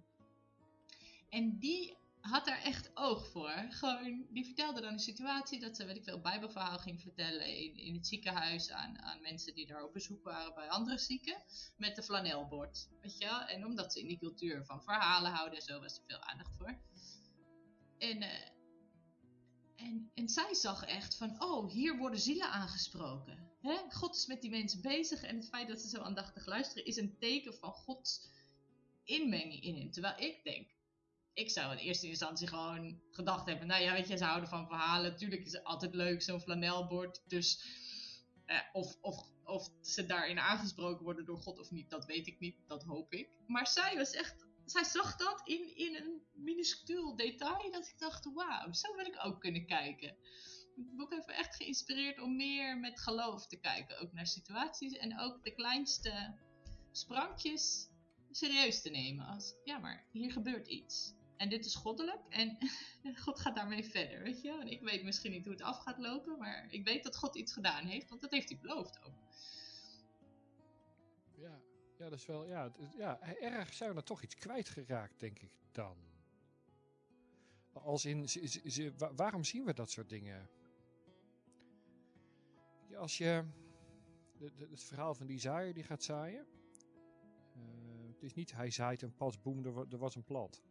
[1.29, 3.66] En die had daar echt oog voor.
[3.68, 7.77] Gewoon, die vertelde dan een situatie dat ze, weet ik veel, bijbelverhaal ging vertellen in,
[7.77, 11.42] in het ziekenhuis aan, aan mensen die daar op bezoek waren bij andere zieken.
[11.77, 13.40] Met de flanelbord, weet je wel.
[13.40, 16.57] En omdat ze in die cultuur van verhalen houden en zo was er veel aandacht
[16.57, 16.79] voor.
[17.99, 18.29] En, uh,
[19.76, 23.52] en, en zij zag echt van, oh, hier worden zielen aangesproken.
[23.88, 26.96] God is met die mensen bezig en het feit dat ze zo aandachtig luisteren is
[26.96, 28.28] een teken van Gods
[29.04, 29.90] inmenging in hen.
[29.90, 30.68] Terwijl ik denk,
[31.32, 34.66] ik zou in eerste instantie gewoon gedacht hebben, nou ja, weet je, ze houden van
[34.66, 35.10] verhalen.
[35.10, 37.22] Natuurlijk is het altijd leuk, zo'n flanelbord.
[37.26, 37.64] Dus
[38.46, 42.40] eh, of, of, of ze daarin aangesproken worden door God of niet, dat weet ik
[42.40, 42.56] niet.
[42.66, 43.28] Dat hoop ik.
[43.46, 47.70] Maar zij was echt, zij zag dat in, in een minuscuul detail.
[47.70, 50.16] Dat ik dacht, wauw, zo wil ik ook kunnen kijken.
[50.77, 53.98] Het boek heeft me echt geïnspireerd om meer met geloof te kijken.
[53.98, 56.35] Ook naar situaties en ook de kleinste
[56.92, 57.88] sprankjes
[58.31, 59.27] serieus te nemen.
[59.27, 61.14] Als, ja, maar hier gebeurt iets.
[61.37, 62.59] En dit is goddelijk en
[63.24, 64.59] God gaat daarmee verder, weet je.
[64.61, 67.37] En ik weet misschien niet hoe het af gaat lopen, maar ik weet dat God
[67.37, 69.14] iets gedaan heeft, want dat heeft hij beloofd ook.
[71.37, 71.61] Ja,
[71.96, 75.50] ja dat is wel, ja, ja erg zijn we er toch iets kwijtgeraakt, denk ik
[75.72, 75.96] dan.
[77.72, 78.28] Als in,
[79.16, 80.48] waarom zien we dat soort dingen?
[82.96, 83.44] Als je,
[84.38, 86.46] de, het verhaal van die zaaier die gaat zaaien.
[87.57, 87.62] Uh,
[88.12, 90.62] het is niet hij zaait en pas boem, er, er was een plant.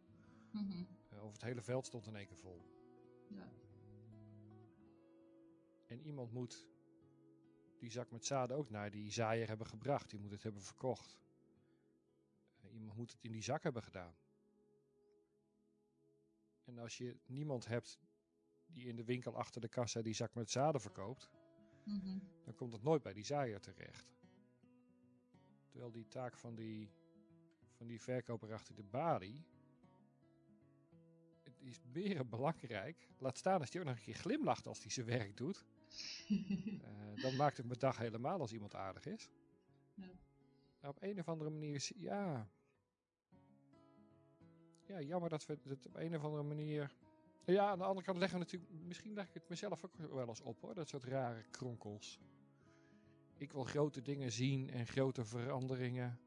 [0.52, 0.88] Mm
[1.24, 2.62] over het hele veld stond in één keer vol.
[3.28, 3.52] Ja.
[5.88, 6.68] En iemand moet
[7.84, 10.10] die zak met zaden ook naar die zaaier hebben gebracht.
[10.10, 11.18] Die moet het hebben verkocht.
[12.62, 14.16] Uh, iemand moet het in die zak hebben gedaan.
[16.64, 18.00] En als je niemand hebt
[18.66, 21.30] die in de winkel achter de kassa die zak met zaden verkoopt,
[21.84, 24.14] mm dan komt het nooit bij die zaaier terecht.
[25.68, 26.92] Terwijl die taak van die,
[27.72, 29.46] van die verkoper achter de balie,
[31.60, 33.10] is beren belangrijk.
[33.18, 35.66] Laat staan als hij ook nog een keer glimlacht als hij zijn werk doet.
[36.30, 39.30] Uh, dan maakt het mijn dag helemaal als iemand aardig is.
[40.82, 40.90] Ja.
[40.90, 42.50] op een of andere manier, ja.
[44.86, 46.92] Ja, jammer dat we het op een of andere manier.
[47.46, 48.72] Ja, aan de andere kant leggen we natuurlijk.
[48.86, 52.20] Misschien leg ik het mezelf ook wel eens op hoor, dat soort rare kronkels.
[53.38, 56.20] Ik wil grote dingen zien en grote veranderingen.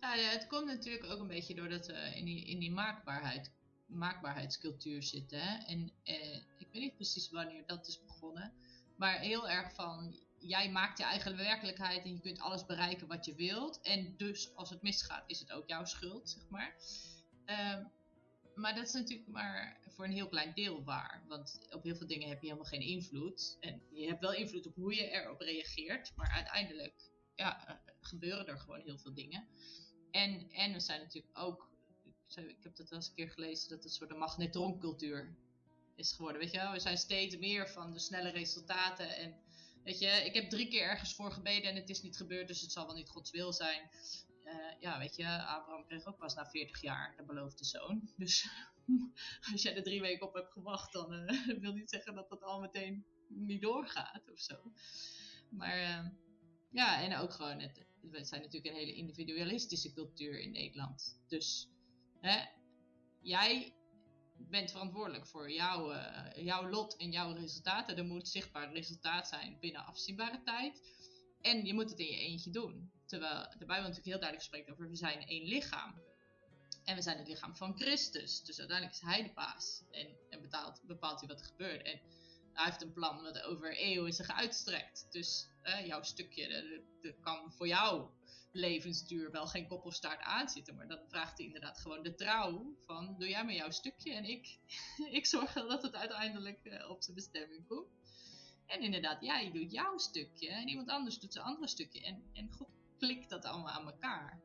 [0.00, 3.50] Nou ja, het komt natuurlijk ook een beetje doordat we in die, in die maakbaarheid,
[3.86, 5.66] maakbaarheidscultuur zitten.
[5.66, 8.52] En eh, ik weet niet precies wanneer dat is begonnen.
[8.96, 13.24] Maar heel erg van, jij maakt je eigen werkelijkheid en je kunt alles bereiken wat
[13.24, 13.80] je wilt.
[13.80, 16.76] En dus als het misgaat is het ook jouw schuld, zeg maar.
[17.44, 17.84] Ehm,
[18.54, 21.24] maar dat is natuurlijk maar voor een heel klein deel waar.
[21.28, 23.56] Want op heel veel dingen heb je helemaal geen invloed.
[23.60, 26.12] En je hebt wel invloed op hoe je erop reageert.
[26.16, 29.48] Maar uiteindelijk ja, eh, gebeuren er gewoon heel veel dingen.
[30.10, 31.70] En, en we zijn natuurlijk ook,
[32.34, 35.36] ik heb dat wel eens een keer gelezen, dat het een soort magnetroncultuur
[35.94, 36.40] is geworden.
[36.40, 39.16] Weet je wel, we zijn steeds meer van de snelle resultaten.
[39.16, 39.34] En
[39.84, 42.60] weet je, ik heb drie keer ergens voor gebeden en het is niet gebeurd, dus
[42.60, 43.90] het zal wel niet Gods wil zijn.
[44.44, 48.10] eh, ja, weet je, Abraham kreeg ook pas na 40 jaar de beloofde zoon.
[48.16, 48.48] Dus
[49.52, 52.42] als jij er drie weken op hebt gewacht, dan uh, wil niet zeggen dat dat
[52.42, 54.72] al meteen niet doorgaat of zo.
[55.50, 56.08] Maar uh,
[56.70, 61.20] ja, en ook gewoon, het, we zijn natuurlijk een hele individualistische cultuur in Nederland.
[61.26, 61.68] Dus
[63.20, 63.74] jij
[64.36, 67.96] bent verantwoordelijk voor jouw, uh, jouw lot en jouw resultaten.
[67.96, 70.80] Er moet zichtbaar resultaat zijn binnen afzienbare tijd.
[71.40, 72.90] En je moet het in je eentje doen.
[73.06, 75.94] Terwijl de Bijbel natuurlijk heel duidelijk spreekt over we zijn één lichaam.
[76.84, 78.42] En we zijn het lichaam van Christus.
[78.42, 79.82] Dus uiteindelijk is hij de baas.
[79.90, 81.82] En, en bepaalt, bepaalt hij wat er gebeurt.
[81.82, 82.00] En
[82.52, 85.06] hij heeft een plan wat over eeuwen zich uitstrekt.
[85.10, 88.10] Dus uh, jouw stukje, dat kan voor jou
[88.56, 90.74] levensduur wel geen kop of staart aanzitten.
[90.74, 94.24] Maar dan vraagt hij inderdaad gewoon de trouw van doe jij maar jouw stukje en
[94.24, 94.58] ik,
[95.18, 97.88] ik zorg dat het uiteindelijk uh, op zijn bestemming komt.
[98.66, 102.00] En inderdaad, jij doet jouw stukje en iemand anders doet zijn andere stukje.
[102.02, 104.40] En, en God klikt dat allemaal aan elkaar.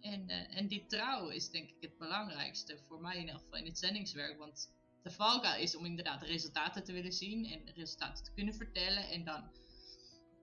[0.00, 3.58] En, uh, en die trouw is denk ik het belangrijkste voor mij in ieder geval
[3.58, 4.38] in het zendingswerk.
[4.38, 4.70] Want
[5.02, 9.08] de valkuil is om inderdaad resultaten te willen zien en resultaten te kunnen vertellen.
[9.08, 9.50] En dan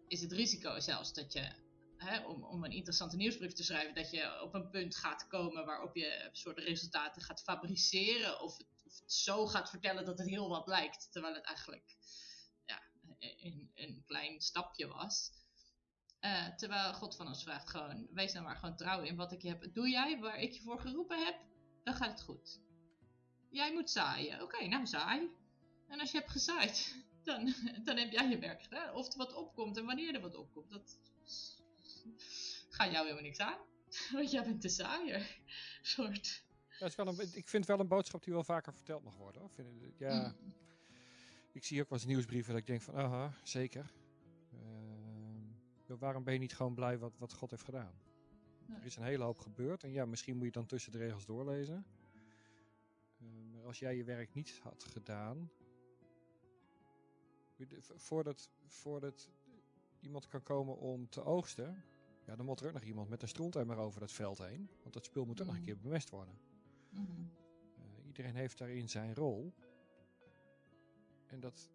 [0.08, 1.52] is het risico zelfs dat je,
[2.26, 5.96] om, om een interessante nieuwsbrief te schrijven, dat je op een punt gaat komen waarop
[5.96, 8.42] je soort resultaten gaat fabriceren.
[8.42, 11.96] Of het, of zo gaat vertellen dat het heel wat lijkt, terwijl het eigenlijk
[12.66, 12.82] ja,
[13.20, 15.32] een, een klein stapje was.
[16.22, 19.42] Uh, terwijl God van ons vraagt gewoon, wees nou maar gewoon trouw in wat ik
[19.42, 19.74] je heb.
[19.74, 21.36] Doe jij waar ik je voor geroepen heb,
[21.84, 22.60] dan gaat het goed.
[23.50, 24.42] Jij moet zaaien.
[24.42, 25.30] Oké, nou zaai.
[25.88, 28.96] En als je hebt gezaaid, dan, dan heb jij je werk gedaan.
[28.96, 30.98] Of er wat opkomt en wanneer er wat opkomt, dat
[32.76, 33.58] gaat jou helemaal niks aan.
[34.14, 35.40] Want jij bent de zaaier.
[35.82, 36.44] soort.
[36.80, 39.42] Dat is wel een, ik vind wel een boodschap die wel vaker verteld mag worden.
[39.42, 39.50] Hoor.
[39.50, 39.68] Vind,
[39.98, 40.54] ja, mm.
[41.52, 43.92] Ik zie ook wel eens nieuwsbrieven dat ik denk van, aha, zeker.
[44.54, 47.94] Uh, waarom ben je niet gewoon blij wat, wat God heeft gedaan?
[48.66, 48.78] Nee.
[48.78, 51.26] Er is een hele hoop gebeurd en ja, misschien moet je dan tussen de regels
[51.26, 51.86] doorlezen.
[53.22, 55.52] Uh, maar als jij je werk niet had gedaan,
[57.96, 59.30] voordat, voordat
[60.00, 61.84] iemand kan komen om te oogsten,
[62.30, 64.70] ja, dan moet er ook nog iemand met een strontemmer over dat veld heen.
[64.82, 65.52] Want dat spul moet ook mm.
[65.52, 66.40] nog een keer bemest worden.
[66.90, 67.32] Mm.
[67.78, 69.54] Uh, iedereen heeft daarin zijn rol.
[71.26, 71.70] En dat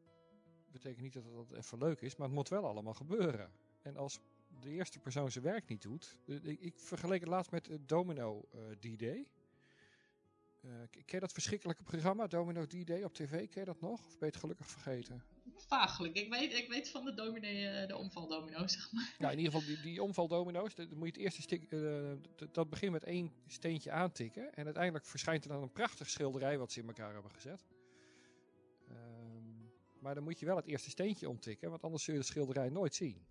[0.71, 3.51] betekent niet dat het even leuk is, maar het moet wel allemaal gebeuren.
[3.83, 4.21] En als
[4.61, 6.17] de eerste persoon zijn werk niet doet.
[6.25, 9.29] Ik, ik vergeleek het laatst met het Domino uh, D-Day.
[10.61, 13.49] Uh, ken je dat verschrikkelijke programma, Domino D-Day op tv?
[13.49, 14.01] Ken je dat nog?
[14.07, 15.23] Of ben je het gelukkig vergeten?
[15.57, 16.17] Vaaglijk.
[16.17, 19.15] Ik weet, ik weet van de, dominee, uh, de omvaldomino's, zeg maar.
[19.19, 20.75] Ja, in ieder geval die, die omvaldomino's.
[20.75, 22.13] Dan moet je het eerste stik, uh,
[22.53, 24.55] dat begint met één steentje aantikken.
[24.55, 27.65] En uiteindelijk verschijnt er dan een prachtig schilderij wat ze in elkaar hebben gezet.
[28.91, 32.27] Um, maar dan moet je wel het eerste steentje omtikken, want anders zul je de
[32.27, 33.27] schilderij nooit zien.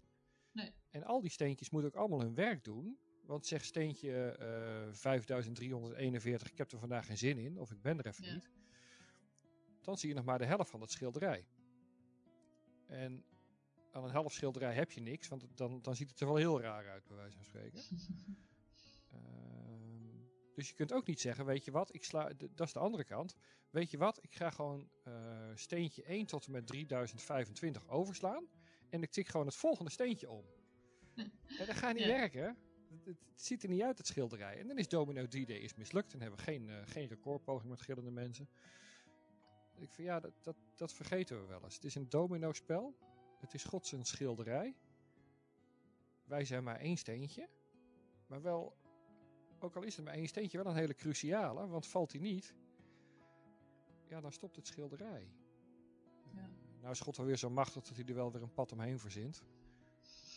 [0.51, 0.71] Nee.
[0.89, 2.97] En al die steentjes moeten ook allemaal hun werk doen.
[3.25, 7.99] Want zeg steentje uh, 5341, ik heb er vandaag geen zin in, of ik ben
[7.99, 8.33] er even ja.
[8.33, 8.49] niet.
[9.81, 11.45] Dan zie je nog maar de helft van het schilderij.
[12.87, 13.25] En
[13.91, 16.61] aan een helft schilderij heb je niks, want dan, dan ziet het er wel heel
[16.61, 17.83] raar uit, bij wijze van spreken.
[19.13, 19.19] uh,
[20.55, 23.03] dus je kunt ook niet zeggen, weet je wat, ik sla, dat is de andere
[23.03, 23.35] kant.
[23.69, 28.47] Weet je wat, ik ga gewoon uh, steentje 1 tot en met 3025 overslaan.
[28.89, 30.45] En ik tik gewoon het volgende steentje om.
[31.59, 32.07] en dat gaat niet ja.
[32.07, 32.57] werken.
[32.89, 34.59] Het, het, ziet er niet uit, het schilderij.
[34.59, 37.81] En dan is Domino D-Day is mislukt en hebben we geen, uh, geen recordpoging met
[37.81, 38.49] gillende mensen.
[39.83, 41.75] Ik vind ja, dat, dat, dat vergeten we wel eens.
[41.75, 42.95] Het is een domino spel.
[43.39, 44.75] Het is gods een schilderij.
[46.23, 47.49] Wij zijn maar één steentje.
[48.27, 48.77] Maar wel,
[49.59, 51.67] ook al is het maar één steentje, wel een hele cruciale.
[51.67, 52.53] Want valt hij niet,
[54.07, 55.31] ja, dan stopt het schilderij.
[56.33, 56.39] Ja.
[56.39, 56.45] Uh,
[56.79, 58.99] nou is God wel weer zo machtig dat hij er wel weer een pad omheen
[58.99, 59.43] verzint.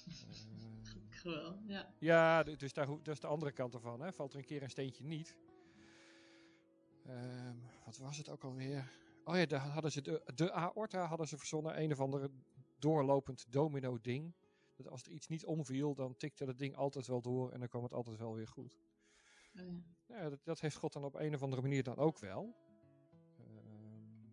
[1.08, 1.94] Geweldig, uh, ja.
[1.98, 4.00] Ja, dus daar, dat is de andere kant ervan.
[4.00, 4.12] Hè.
[4.12, 5.36] Valt er een keer een steentje niet.
[7.06, 7.50] Uh,
[7.84, 8.90] wat was het ook alweer?
[9.28, 11.82] Oh ja, daar hadden ze de, de aorta hadden ze verzonnen.
[11.82, 12.30] Een of andere
[12.78, 14.34] doorlopend domino ding.
[14.76, 17.68] Dat als er iets niet omviel, dan tikte dat ding altijd wel door en dan
[17.68, 18.78] kwam het altijd wel weer goed.
[19.58, 19.82] Oh ja.
[20.06, 22.54] Ja, dat, dat, heeft God dan op een of andere manier dan ook wel.
[23.38, 23.46] Uh,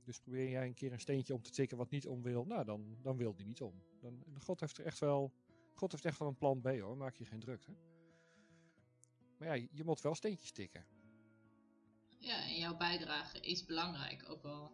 [0.03, 2.63] dus probeer jij een keer een steentje om te tikken wat niet om wil, nou
[2.65, 3.83] dan, dan wil die niet om.
[3.99, 5.33] Dan, God heeft er echt wel,
[5.73, 7.65] God heeft echt wel een plan B hoor, maak je geen druk.
[7.65, 7.73] Hè?
[9.37, 10.85] Maar ja, je moet wel steentjes tikken.
[12.23, 14.29] Ja, en jouw bijdrage is belangrijk.
[14.29, 14.71] Ook al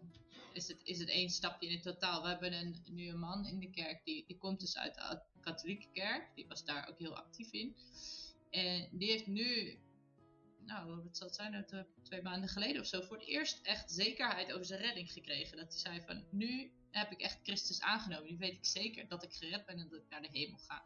[0.53, 2.21] is het, is het één stapje in het totaal.
[2.21, 5.21] We hebben een, nu een man in de kerk, die, die komt dus uit de
[5.41, 6.35] katholieke kerk.
[6.35, 7.75] Die was daar ook heel actief in.
[8.49, 9.77] En die heeft nu,
[10.65, 11.65] nou, wat zal het zijn,
[12.03, 15.57] twee maanden geleden of zo, voor het eerst echt zekerheid over zijn redding gekregen.
[15.57, 18.31] Dat hij zei van, nu heb ik echt Christus aangenomen.
[18.31, 20.85] Nu weet ik zeker dat ik gered ben en dat ik naar de hemel ga.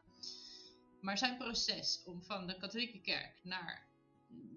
[1.01, 3.91] Maar zijn proces om van de katholieke kerk naar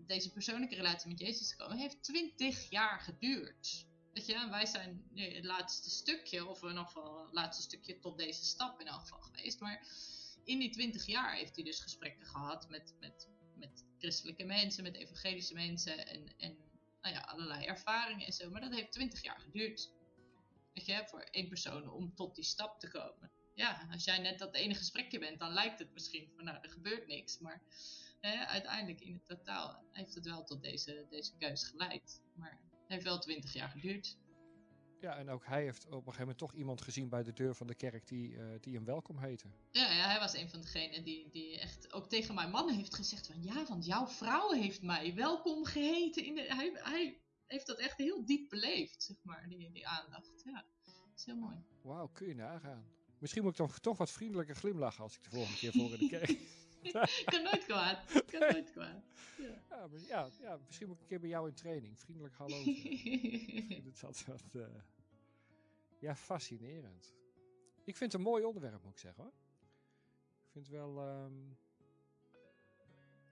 [0.07, 3.87] deze persoonlijke relatie met Jezus te komen, heeft 20 jaar geduurd.
[4.13, 8.19] Weet je, wij zijn het laatste stukje, of in ieder geval het laatste stukje tot
[8.19, 9.61] deze stap in elk geval geweest.
[9.61, 9.87] Maar
[10.45, 14.97] in die 20 jaar heeft hij dus gesprekken gehad met, met, met christelijke mensen, met
[14.97, 16.57] evangelische mensen en, en
[17.01, 18.51] nou ja, allerlei ervaringen en zo.
[18.51, 19.93] Maar dat heeft 20 jaar geduurd.
[20.75, 23.31] Weet je, voor één persoon om tot die stap te komen.
[23.55, 26.71] Ja, als jij net dat ene gesprekje bent, dan lijkt het misschien van nou, er
[26.71, 27.39] gebeurt niks.
[27.39, 27.63] Maar
[28.21, 32.23] uiteindelijk in het totaal heeft het wel tot deze, deze keus geleid.
[32.35, 34.19] Maar het heeft wel 20 jaar geduurd.
[35.01, 37.55] Ja, en ook hij heeft op een gegeven moment toch iemand gezien bij de deur
[37.55, 39.49] van de kerk die, uh, die hem welkom heette.
[39.71, 42.95] Ja, ja, hij was een van degenen die, die echt ook tegen mijn man heeft
[42.95, 46.25] gezegd van ja, want jouw vrouw heeft mij welkom geheten.
[46.25, 50.43] In de, hij, hij heeft dat echt heel diep beleefd, zeg maar, die, die aandacht.
[50.45, 51.57] Ja, dat is heel mooi.
[51.83, 52.85] Wauw, kun je nagaan.
[53.19, 55.99] Misschien moet ik dan toch wat vriendelijker glimlachen als ik de volgende keer voor in
[55.99, 56.39] de kerk.
[57.33, 58.25] kan nooit kwaad.
[58.27, 59.05] Kan nooit kwaad.
[59.39, 59.63] Ja.
[59.71, 61.99] Ja, maar ja, ja, misschien moet ik een keer bij jou in training.
[61.99, 62.65] Vriendelijk hallo.
[64.27, 64.67] wat, uh,
[65.99, 67.15] ja, fascinerend.
[67.85, 69.33] Ik vind het een mooi onderwerp, moet ik zeggen hoor.
[70.45, 71.57] Ik vind wel um,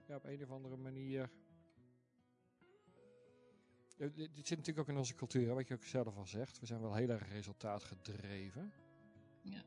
[0.07, 1.29] ja, op een of andere manier.
[3.97, 6.59] Dit zit natuurlijk ook in onze cultuur, wat je ook zelf al zegt.
[6.59, 8.73] We zijn wel heel erg resultaatgedreven.
[9.41, 9.63] Ja.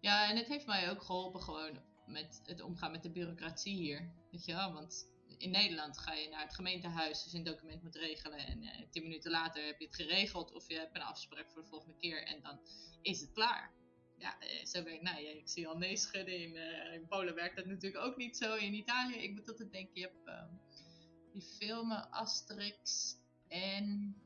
[0.00, 4.12] ja, en het heeft mij ook geholpen gewoon met het omgaan met de bureaucratie hier.
[4.30, 7.94] Weet je wel, want in Nederland ga je naar het gemeentehuis, dus een document moet
[7.94, 11.50] regelen en uh, tien minuten later heb je het geregeld of je hebt een afspraak
[11.50, 12.60] voor de volgende keer en dan
[13.02, 13.72] is het klaar.
[14.18, 16.38] Ja, uh, zo werkt, nou ja, ik zie al nee schudden.
[16.38, 18.54] In, uh, in Polen werkt dat natuurlijk ook niet zo.
[18.54, 20.60] In Italië, ik moet altijd denken, je hebt um,
[21.32, 23.14] die filmen Asterix
[23.48, 24.16] en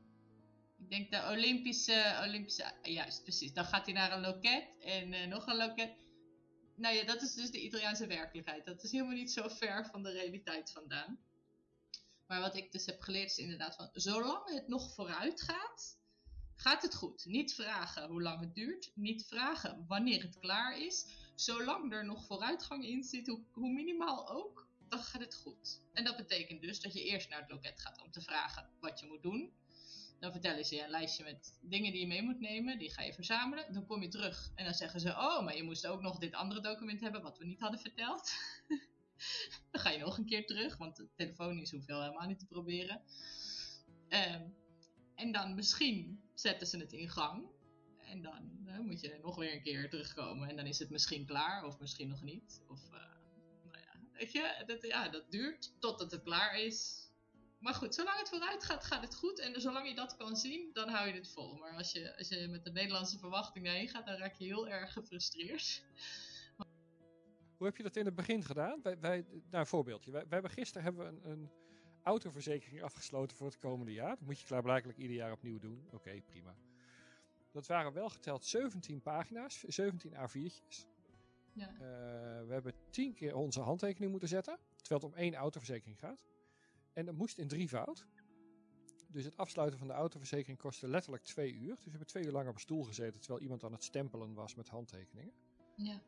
[0.77, 3.53] ik denk de Olympische, Olympische, juist precies.
[3.53, 5.95] Dan gaat hij naar een loket en nog een loket
[6.79, 8.65] nou ja, dat is dus de Italiaanse werkelijkheid.
[8.65, 11.19] Dat is helemaal niet zo ver van de realiteit vandaan.
[12.27, 15.97] Maar wat ik dus heb geleerd is inderdaad van, zolang het nog vooruit gaat,
[16.55, 17.25] gaat het goed.
[17.25, 21.05] Niet vragen hoe lang het duurt, niet vragen wanneer het klaar is.
[21.35, 25.81] Zolang er nog vooruitgang in zit, hoe, hoe minimaal ook, dan gaat het goed.
[25.93, 28.99] En dat betekent dus dat je eerst naar het loket gaat om te vragen wat
[28.99, 29.53] je moet doen.
[30.19, 32.77] Dan vertellen ze je een lijstje met dingen die je mee moet nemen.
[32.77, 33.73] Die ga je verzamelen.
[33.73, 36.33] Dan kom je terug en dan zeggen ze: Oh, maar je moest ook nog dit
[36.33, 38.31] andere document hebben wat we niet hadden verteld.
[39.71, 43.01] dan ga je nog een keer terug, want telefonisch hoef je helemaal niet te proberen.
[44.09, 44.55] Um,
[45.15, 47.47] en dan misschien zetten ze het in gang.
[47.97, 50.49] En dan uh, moet je nog weer een keer terugkomen.
[50.49, 52.61] En dan is het misschien klaar, of misschien nog niet.
[52.67, 52.91] Of, uh,
[53.63, 57.08] nou ja, weet je, dat, ja, dat duurt totdat het klaar is.
[57.59, 59.39] Maar goed, zolang het vooruit gaat, gaat het goed.
[59.39, 61.55] En zolang je dat kan zien, dan hou je het vol.
[61.55, 64.67] Maar als je, als je met de Nederlandse verwachting heen gaat, dan raak je heel
[64.67, 65.83] erg gefrustreerd.
[67.57, 68.79] Hoe heb je dat in het begin gedaan?
[68.83, 70.11] Wij, wij, nou, een voorbeeldje.
[70.11, 71.49] Wij, wij hebben gisteren hebben we een, een,
[72.03, 74.09] autoverzekering afgesloten voor het komende jaar.
[74.09, 75.83] Dat moet je klaarblijkelijk ieder jaar opnieuw doen.
[75.85, 76.55] Oké, okay, prima.
[77.51, 80.85] Dat waren wel geteld 17 pagina's, 17 A4'tjes.
[81.53, 81.71] Ja.
[81.71, 81.79] Uh,
[82.47, 86.27] we hebben 10 keer onze handtekening moeten zetten, terwijl het om één autoverzekering gaat.
[86.99, 88.05] En dat moest in drievoud.
[89.07, 91.75] Dus het afsluiten van de autoverzekering kostte letterlijk twee uur.
[91.75, 94.33] Dus we hebben twee uur lang op een stoel gezeten terwijl iemand aan het stempelen
[94.33, 95.33] was met handtekeningen.
[95.75, 96.01] Ja.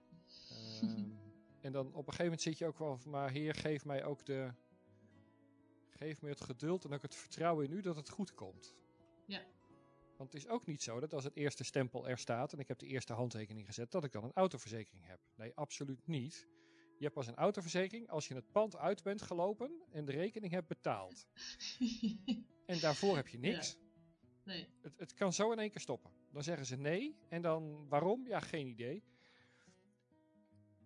[0.84, 1.18] Um,
[1.66, 4.06] en dan op een gegeven moment zit je ook wel van, maar heer, geef mij
[4.06, 4.54] ook de,
[5.90, 8.76] geef me het geduld en ook het vertrouwen in u dat het goed komt.
[9.26, 9.42] Ja.
[10.18, 12.68] Want het is ook niet zo dat als het eerste stempel er staat en ik
[12.68, 15.20] heb de eerste handtekening gezet, dat ik dan een autoverzekering heb.
[15.36, 16.48] Nee, absoluut niet.
[17.02, 20.52] Je hebt pas een autoverzekering als je het pand uit bent gelopen en de rekening
[20.52, 21.28] hebt betaald.
[22.66, 23.72] en daarvoor heb je niks.
[23.72, 23.78] Ja.
[24.44, 24.68] Nee.
[24.82, 26.12] Het, het kan zo in één keer stoppen.
[26.32, 27.16] Dan zeggen ze nee.
[27.30, 28.28] En dan waarom?
[28.28, 29.04] Ja, geen idee.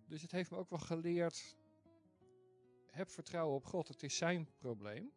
[0.06, 1.56] Dus het heeft me ook wel geleerd.
[2.90, 3.88] Heb vertrouwen op God.
[3.88, 5.12] Het is zijn probleem.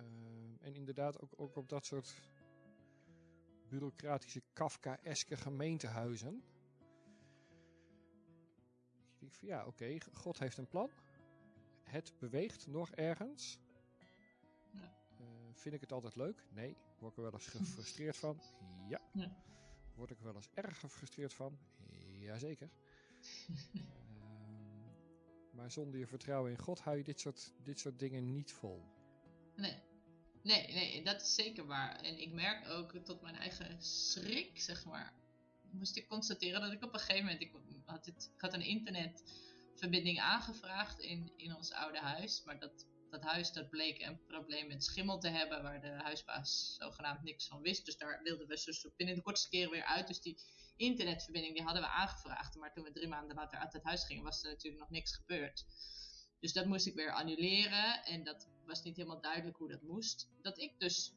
[0.00, 0.06] Uh,
[0.60, 2.14] en inderdaad ook, ook op dat soort
[3.68, 6.42] bureaucratische Kafka-eske gemeentehuizen.
[9.22, 10.90] Ik van ja, oké, okay, God heeft een plan.
[11.82, 13.58] Het beweegt nog ergens.
[14.72, 14.94] Ja.
[15.20, 16.44] Uh, vind ik het altijd leuk?
[16.50, 16.76] Nee.
[16.98, 18.40] Word ik er wel eens gefrustreerd van?
[18.88, 19.00] Ja.
[19.12, 19.42] ja.
[19.94, 21.58] Word ik er wel eens erg gefrustreerd van?
[22.18, 22.70] Jazeker.
[23.74, 23.82] uh,
[25.50, 28.82] maar zonder je vertrouwen in God hou je dit soort, dit soort dingen niet vol.
[29.56, 29.82] Nee.
[30.42, 32.00] Nee, nee, dat is zeker waar.
[32.00, 35.12] En ik merk ook tot mijn eigen schrik, zeg maar,
[35.70, 37.52] moest ik constateren dat ik op een gegeven moment, ik
[37.92, 43.22] had, het, ik had een internetverbinding aangevraagd in, in ons oude huis, maar dat, dat
[43.22, 47.60] huis dat bleek een probleem met schimmel te hebben, waar de huisbaas zogenaamd niks van
[47.60, 47.84] wist.
[47.84, 50.06] Dus daar wilden we dus binnen de kortste keren weer uit.
[50.06, 50.38] Dus die
[50.76, 52.54] internetverbinding die hadden we aangevraagd.
[52.56, 55.16] Maar toen we drie maanden later uit het huis gingen, was er natuurlijk nog niks
[55.16, 55.64] gebeurd.
[56.40, 58.04] Dus dat moest ik weer annuleren.
[58.04, 60.28] En dat was niet helemaal duidelijk hoe dat moest.
[60.40, 61.12] Dat ik dus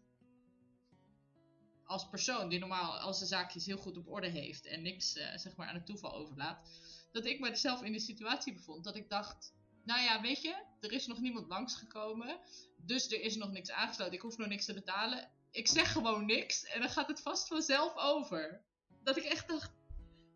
[1.86, 5.24] als persoon die normaal al zijn zaakjes heel goed op orde heeft en niks uh,
[5.36, 6.70] zeg maar aan het toeval overlaat,
[7.12, 10.92] dat ik mezelf in de situatie bevond dat ik dacht, nou ja, weet je, er
[10.92, 12.40] is nog niemand langsgekomen,
[12.78, 15.30] dus er is nog niks aangesloten, ik hoef nog niks te betalen.
[15.52, 18.62] Ik zeg gewoon niks en dan gaat het vast vanzelf over.
[19.04, 19.72] Dat ik echt dacht,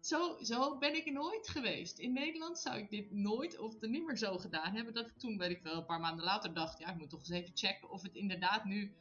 [0.02, 2.00] zo, zo ben ik nooit geweest.
[2.00, 4.94] In Nederland zou ik dit nooit of er niet meer zo gedaan hebben.
[4.94, 7.20] Dat ik toen, weet ik wel, een paar maanden later dacht, ja, ik moet toch
[7.20, 8.94] eens even checken of het inderdaad nu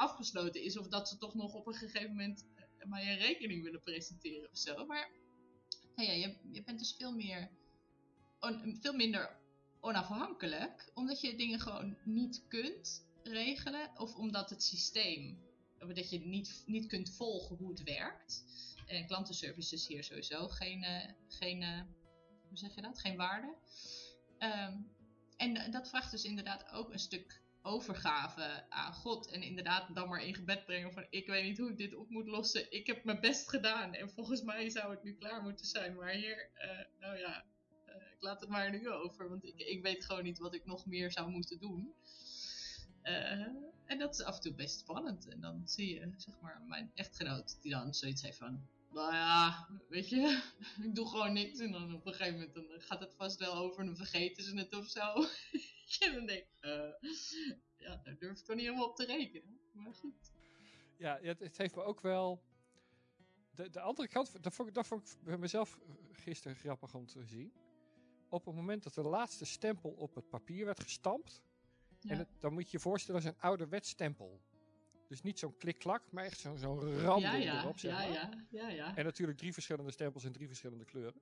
[0.00, 0.78] afgesloten is.
[0.78, 4.50] Of dat ze toch nog op een gegeven moment uh, mij een rekening willen presenteren
[4.50, 4.86] of zo.
[4.86, 5.10] Maar
[5.96, 7.50] ja, je, je bent dus veel, meer
[8.80, 9.36] veel minder
[9.80, 10.90] onafhankelijk.
[10.94, 13.90] Omdat je dingen gewoon niet kunt regelen.
[13.96, 15.38] Of omdat het systeem,
[15.78, 18.44] dat je niet, niet kunt volgen hoe het werkt.
[18.86, 21.62] En klantenservice is hier sowieso geen, uh, geen
[22.48, 23.00] hoe zeg je dat?
[23.00, 23.54] Geen waarde.
[24.38, 24.90] Um,
[25.36, 29.30] en dat vraagt dus inderdaad ook een stuk overgave aan God.
[29.30, 32.10] En inderdaad dan maar in gebed brengen van ik weet niet hoe ik dit op
[32.10, 32.72] moet lossen.
[32.72, 35.94] Ik heb mijn best gedaan en volgens mij zou het nu klaar moeten zijn.
[35.94, 37.44] Maar hier, uh, nou ja,
[37.88, 39.28] uh, ik laat het maar nu over.
[39.28, 41.94] Want ik, ik weet gewoon niet wat ik nog meer zou moeten doen.
[43.02, 43.46] Uh,
[43.84, 45.28] en dat is af en toe best spannend.
[45.28, 48.66] En dan zie je, zeg maar, mijn echtgenoot die dan zoiets heeft van...
[48.92, 50.42] Nou ja, weet je,
[50.86, 51.58] ik doe gewoon niks.
[51.58, 54.44] En dan op een gegeven moment dan gaat het vast wel over en dan vergeten
[54.44, 55.14] ze het of zo.
[55.98, 59.60] en dan denk ik, uh, ja, daar durf ik toch niet helemaal op te rekenen.
[59.72, 60.32] Maar goed.
[60.98, 62.42] Ja, het, het heeft me ook wel...
[63.54, 65.78] De, de andere kant, dat vond, ik, dat vond ik bij mezelf
[66.12, 67.52] gisteren grappig om te zien.
[68.28, 71.42] Op het moment dat de laatste stempel op het papier werd gestampt...
[72.02, 72.10] Ja.
[72.10, 74.40] En het, dan moet je je voorstellen als een ouderwets stempel.
[75.08, 76.58] Dus niet zo'n klik-klak, maar echt zo'n
[76.98, 77.62] randel ja, ja.
[77.62, 77.78] erop.
[77.78, 78.96] Zeg ja, ja, ja, ja.
[78.96, 81.20] En natuurlijk drie verschillende stempels in drie verschillende kleuren.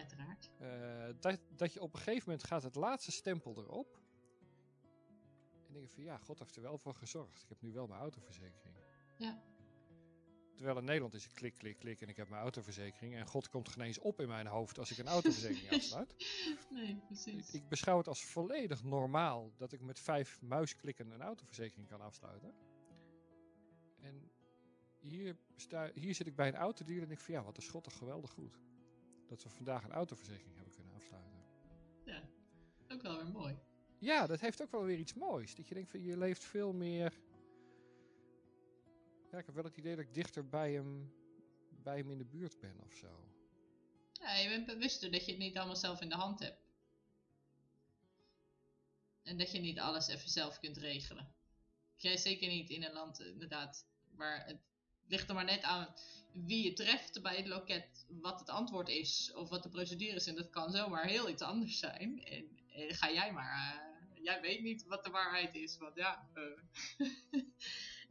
[0.00, 0.50] Uiteraard.
[0.60, 3.98] Uh, dat, dat je op een gegeven moment gaat het laatste stempel erop.
[5.66, 7.42] En denk je van ja, God heeft er wel voor gezorgd.
[7.42, 8.76] Ik heb nu wel mijn autoverzekering.
[9.18, 9.42] Ja.
[10.54, 13.14] Terwijl in Nederland is het klik, klik, klik en ik heb mijn autoverzekering.
[13.14, 16.14] En God komt geen eens op in mijn hoofd als ik een autoverzekering afsluit.
[16.70, 17.48] Nee, precies.
[17.48, 22.00] Ik, ik, beschouw het als volledig normaal dat ik met vijf muisklikken een autoverzekering kan
[22.00, 22.54] afsluiten.
[24.00, 24.30] En
[24.98, 27.84] hier, sta, hier zit ik bij een autodealer en denk van ja, wat is God
[27.84, 28.58] toch geweldig goed.
[29.30, 31.44] Dat we vandaag een autoverzekering hebben kunnen afsluiten.
[32.04, 32.22] Ja,
[32.88, 33.58] ook wel weer mooi.
[33.98, 35.54] Ja, dat heeft ook wel weer iets moois.
[35.54, 37.20] Dat je denkt van je leeft veel meer...
[39.30, 41.12] Ja, ik heb wel het idee dat ik dichter bij hem,
[41.82, 43.28] bij hem in de buurt ben of zo.
[44.12, 46.68] Ja, je bent bewuster dat je het niet allemaal zelf in de hand hebt.
[49.22, 51.34] En dat je niet alles even zelf kunt regelen.
[51.94, 54.60] Jij zeker niet in een land, inderdaad, waar het
[55.10, 55.94] ligt er maar net aan
[56.32, 60.26] wie je treft bij het loket, wat het antwoord is of wat de procedure is.
[60.26, 62.24] En dat kan zomaar heel iets anders zijn.
[62.24, 63.82] En, ga jij maar,
[64.16, 66.28] uh, jij weet niet wat de waarheid is, want ja.
[66.34, 66.42] Uh.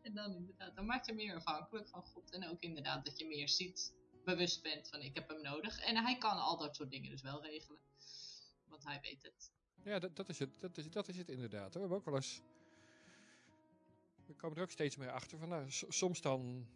[0.06, 2.32] en dan inderdaad, dan maak je meer afhankelijk van God.
[2.32, 3.94] En ook inderdaad dat je meer ziet,
[4.24, 5.80] bewust bent van ik heb hem nodig.
[5.80, 7.80] En hij kan al dat soort dingen dus wel regelen.
[8.68, 9.52] Want hij weet het.
[9.84, 11.74] Ja, dat, dat, is, het, dat, is, dat is het inderdaad.
[11.74, 12.42] We hebben ook wel eens
[14.30, 16.68] we komen er ook steeds meer achter van, nou, soms dan,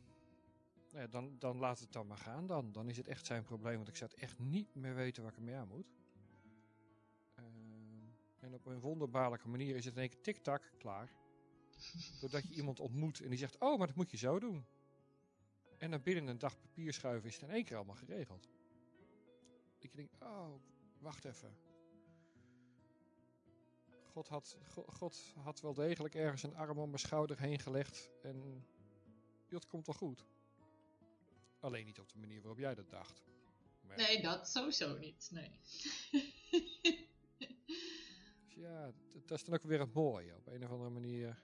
[0.93, 2.47] ja, dan, dan laat het dan maar gaan.
[2.47, 5.23] Dan, dan is het echt zijn probleem, want ik zou het echt niet meer weten
[5.23, 5.93] waar ik ermee aan moet.
[7.39, 7.45] Uh,
[8.39, 11.11] en op een wonderbaarlijke manier is het in één keer tik-tak klaar.
[12.21, 14.65] Doordat je iemand ontmoet en die zegt, oh, maar dat moet je zo doen.
[15.77, 18.49] En dan binnen een dag papier schuiven is het in één keer allemaal geregeld.
[19.79, 20.53] Dat je denkt, oh,
[20.99, 21.57] wacht even.
[24.11, 28.09] God had, God had wel degelijk ergens een arm om mijn schouder heen gelegd.
[28.21, 28.65] En
[29.47, 30.25] dat komt wel goed.
[31.63, 33.23] Alleen niet op de manier waarop jij dat dacht.
[33.81, 35.29] Maar nee, dat sowieso niet.
[35.31, 35.59] Nee.
[38.45, 40.35] dus ja, dat, dat is dan ook weer het mooie.
[40.35, 41.43] Op een of andere manier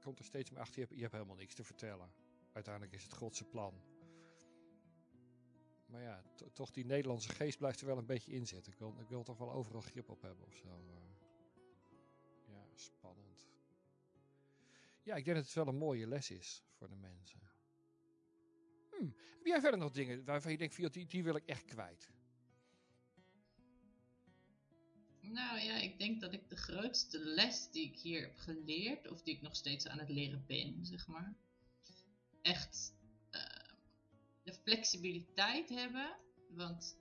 [0.00, 0.74] komt er steeds meer achter.
[0.74, 2.12] Je hebt, je hebt helemaal niks te vertellen.
[2.52, 3.82] Uiteindelijk is het Godse plan.
[5.86, 8.72] Maar ja, toch die Nederlandse geest blijft er wel een beetje in zitten.
[8.72, 10.66] Ik wil, ik wil toch wel overal grip op hebben of zo.
[10.66, 10.94] Uh,
[12.46, 13.23] ja, spannend.
[15.04, 17.40] Ja, ik denk dat het wel een mooie les is voor de mensen.
[18.90, 19.04] Hm.
[19.36, 22.12] Heb jij verder nog dingen waarvan je denkt, die, die wil ik echt kwijt?
[25.20, 29.22] Nou ja, ik denk dat ik de grootste les die ik hier heb geleerd, of
[29.22, 31.34] die ik nog steeds aan het leren ben, zeg maar,
[32.42, 32.94] echt
[34.42, 36.16] de flexibiliteit hebben.
[36.48, 36.96] Want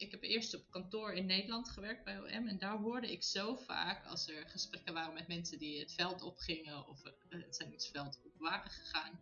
[0.00, 2.46] ik heb eerst op kantoor in Nederland gewerkt bij OM.
[2.46, 6.22] En daar hoorde ik zo vaak als er gesprekken waren met mensen die het veld
[6.22, 9.20] opgingen of het zendingsveld op waren gegaan.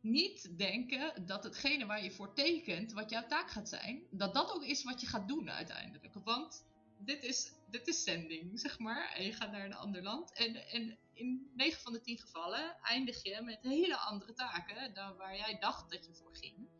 [0.00, 4.52] niet denken dat hetgene waar je voor tekent, wat jouw taak gaat zijn, dat dat
[4.52, 6.14] ook is wat je gaat doen uiteindelijk.
[6.24, 6.66] Want
[6.98, 9.12] dit is, dit is zending, zeg maar.
[9.12, 10.32] En je gaat naar een ander land.
[10.32, 15.16] En, en in 9 van de 10 gevallen eindig je met hele andere taken dan
[15.16, 16.75] waar jij dacht dat je voor ging.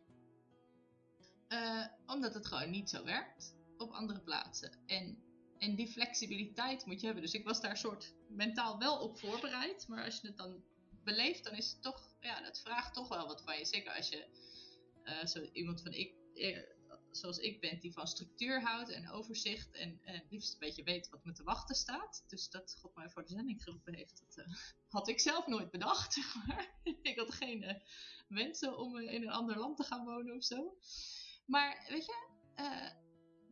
[1.57, 4.71] Uh, omdat het gewoon niet zo werkt op andere plaatsen.
[4.87, 5.19] En,
[5.59, 7.25] en die flexibiliteit moet je hebben.
[7.25, 9.89] Dus ik was daar soort mentaal wel op voorbereid.
[9.89, 10.63] Maar als je het dan
[11.05, 13.65] beleeft, dan is het toch, ja, dat vraagt toch wel wat van je.
[13.65, 14.27] Zeker als je
[15.05, 16.59] uh, zo iemand van ik, eh,
[17.11, 21.09] zoals ik ben, die van structuur houdt en overzicht en, en liefst een beetje weet
[21.09, 22.25] wat me te wachten staat.
[22.27, 24.47] Dus dat God mij voor de zending geroepen heeft, dat
[24.89, 26.17] had ik zelf nooit bedacht.
[26.47, 27.83] Maar ik had geen
[28.29, 30.77] wensen om in een ander land te gaan wonen of zo.
[31.47, 32.91] Maar weet je, uh,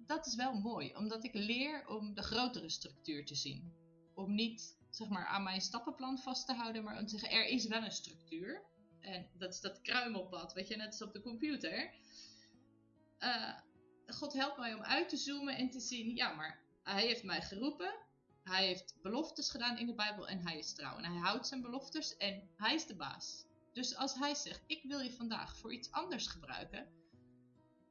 [0.07, 3.73] dat is wel mooi, omdat ik leer om de grotere structuur te zien.
[4.15, 7.47] Om niet zeg maar, aan mijn stappenplan vast te houden, maar om te zeggen, er
[7.47, 8.63] is wel een structuur.
[9.01, 11.95] En dat is dat kruimelpad, weet je, net als op de computer.
[13.19, 13.55] Uh,
[14.07, 17.43] God helpt mij om uit te zoomen en te zien, ja, maar hij heeft mij
[17.43, 17.95] geroepen.
[18.43, 20.97] Hij heeft beloftes gedaan in de Bijbel en hij is trouw.
[20.97, 23.45] En hij houdt zijn beloftes en hij is de baas.
[23.73, 26.89] Dus als hij zegt, ik wil je vandaag voor iets anders gebruiken,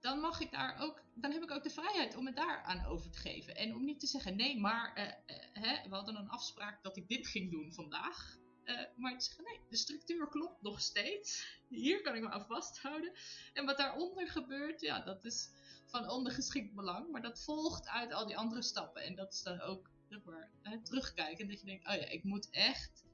[0.03, 2.85] dan mag ik daar ook, dan heb ik ook de vrijheid om het daar aan
[2.85, 3.55] over te geven.
[3.55, 6.97] En om niet te zeggen, nee, maar uh, uh, hè, we hadden een afspraak dat
[6.97, 8.37] ik dit ging doen vandaag.
[8.63, 11.57] Uh, maar te zeggen, nee, de structuur klopt nog steeds.
[11.69, 13.13] Hier kan ik me aan vasthouden.
[13.53, 15.49] En wat daaronder gebeurt, ja, dat is
[15.85, 17.11] van ondergeschikt belang.
[17.11, 19.03] Maar dat volgt uit al die andere stappen.
[19.03, 20.51] En dat is dan ook, zeg maar,
[20.83, 21.47] terugkijken.
[21.47, 23.05] Dat je denkt, oh ja, ik moet echt,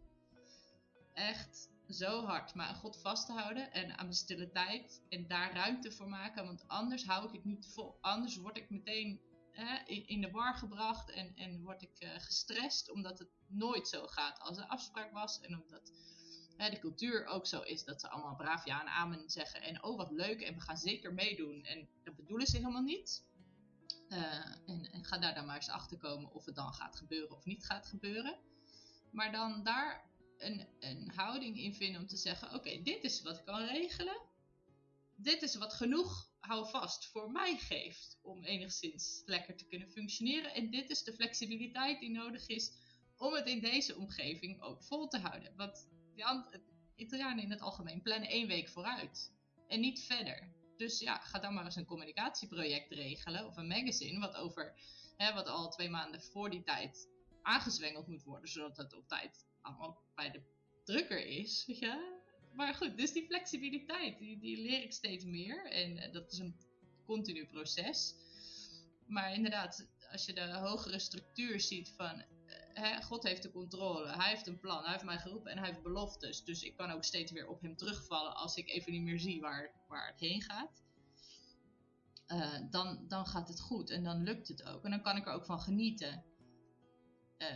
[1.13, 5.91] echt zo hard maar aan God vasthouden en aan mijn stille tijd en daar ruimte
[5.91, 7.97] voor maken, want anders hou ik het niet vol.
[8.01, 9.21] Anders word ik meteen
[9.51, 14.07] hè, in, de war gebracht en, en word ik uh, gestrest omdat het nooit zo
[14.07, 15.91] gaat als de afspraak was en omdat
[16.57, 19.83] hè, de cultuur ook zo is dat ze allemaal braaf ja en amen zeggen en
[19.83, 23.27] oh wat leuk en we gaan zeker meedoen en dat bedoelen ze helemaal niet.
[24.09, 27.35] Uh, en, en ga daar dan maar eens achter komen of het dan gaat gebeuren
[27.35, 28.39] of niet gaat gebeuren.
[29.11, 30.08] Maar dan daar
[30.39, 34.21] een, een houding in vinden om te zeggen: Oké, dit is wat ik kan regelen.
[35.15, 40.53] Dit is wat genoeg, hou vast, voor mij geeft om enigszins lekker te kunnen functioneren.
[40.53, 42.71] En dit is de flexibiliteit die nodig is
[43.17, 45.55] om het in deze omgeving ook vol te houden.
[45.55, 46.61] Want de
[46.95, 49.31] Italianen in het algemeen plannen één week vooruit
[49.67, 50.53] en niet verder.
[50.77, 54.73] Dus ja, ga dan maar eens een communicatieproject regelen of een magazine wat over
[55.17, 57.07] hè, wat al twee maanden voor die tijd
[57.41, 60.41] aangezwengeld moet worden, zodat het op tijd allemaal bij de
[60.83, 62.17] drukker is, weet je.
[62.53, 65.71] Maar goed, dus die flexibiliteit, die, die leer ik steeds meer.
[65.71, 66.55] En uh, dat is een
[67.05, 68.15] continu proces.
[69.07, 72.15] Maar inderdaad, als je de hogere structuur ziet van...
[72.15, 75.57] Uh, hè, God heeft de controle, hij heeft een plan, hij heeft mij geroepen en
[75.57, 76.43] hij heeft beloftes.
[76.43, 79.41] Dus ik kan ook steeds weer op hem terugvallen als ik even niet meer zie
[79.41, 80.83] waar, waar het heen gaat.
[82.27, 84.83] Uh, dan, dan gaat het goed en dan lukt het ook.
[84.83, 86.23] En dan kan ik er ook van genieten.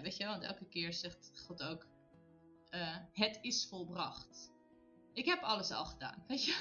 [0.02, 1.88] weet je wel, want elke keer zegt God ook
[2.74, 4.52] uh, het is volbracht.
[5.14, 6.24] Ik heb alles al gedaan.
[6.28, 6.52] Weet je,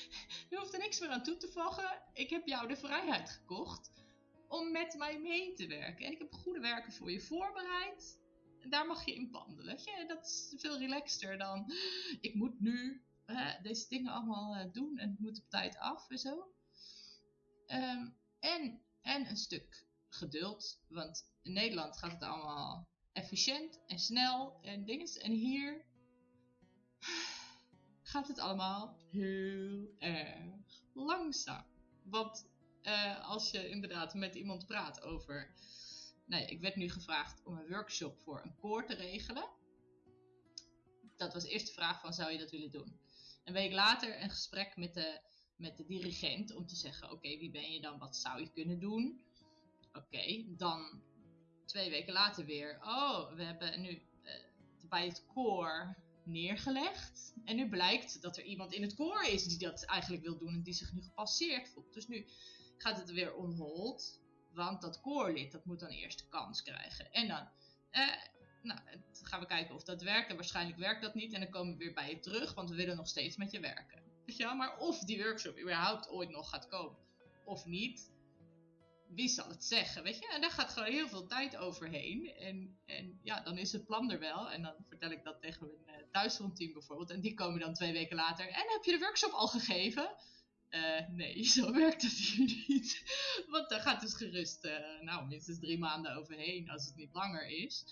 [0.50, 2.02] je hoeft er niks meer aan toe te voegen.
[2.12, 3.92] Ik heb jou de vrijheid gekocht
[4.48, 6.06] om met mij mee te werken.
[6.06, 8.18] En ik heb goede werken voor je voorbereid.
[8.60, 11.72] En daar mag je in je, dat is veel relaxter dan
[12.20, 13.04] ik moet nu
[13.62, 16.54] deze dingen allemaal uh, doen en het moet op tijd af en zo.
[17.66, 20.80] Um, en, en een stuk geduld.
[20.88, 25.20] Want in Nederland gaat het allemaal efficiënt en snel en dingen.
[25.20, 25.84] En hier
[28.02, 31.64] gaat het allemaal heel erg langzaam.
[32.04, 32.48] Want
[32.82, 35.54] uh, als je inderdaad met iemand praat over.
[36.26, 39.48] Nee, ik werd nu gevraagd om een workshop voor een koor te regelen.
[41.16, 43.00] Dat was eerst de vraag van zou je dat willen doen?
[43.44, 45.20] Een week later een gesprek met de,
[45.56, 47.98] met de dirigent om te zeggen: Oké, wie ben je dan?
[47.98, 49.20] Wat zou je kunnen doen?
[49.92, 51.02] Oké, dan
[51.66, 52.78] twee weken later weer.
[52.82, 54.30] Oh, we hebben nu uh,
[54.88, 57.34] bij het koor neergelegd.
[57.44, 60.54] En nu blijkt dat er iemand in het koor is die dat eigenlijk wil doen
[60.54, 61.94] en die zich nu gepasseerd voelt.
[61.94, 62.26] Dus nu
[62.76, 64.20] gaat het weer on hold.
[64.52, 67.12] Want dat koorlid, dat moet dan eerst de kans krijgen.
[67.12, 67.48] En dan
[67.92, 68.14] uh,
[68.62, 68.80] nou,
[69.22, 70.30] gaan we kijken of dat werkt.
[70.30, 71.32] En waarschijnlijk werkt dat niet.
[71.32, 73.60] En dan komen we weer bij je terug, want we willen nog steeds met je
[73.60, 74.02] werken.
[74.26, 74.54] Weet je?
[74.54, 76.96] Maar of die workshop überhaupt ooit nog gaat komen
[77.44, 78.10] of niet,
[79.08, 80.28] wie zal het zeggen, weet je?
[80.28, 82.26] En daar gaat gewoon heel veel tijd overheen.
[82.26, 84.50] En, en ja, dan is het plan er wel.
[84.50, 87.10] En dan vertel ik dat tegen mijn uh, thuisfrontteam bijvoorbeeld.
[87.10, 88.48] En die komen dan twee weken later.
[88.48, 90.16] En heb je de workshop al gegeven?
[90.70, 93.02] Uh, nee, zo werkt het hier niet.
[93.48, 97.46] Want daar gaat dus gerust, uh, nou, minstens drie maanden overheen als het niet langer
[97.46, 97.84] is.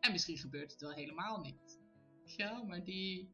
[0.00, 1.80] En misschien gebeurt het wel helemaal niet.
[2.24, 3.30] Ja, maar die...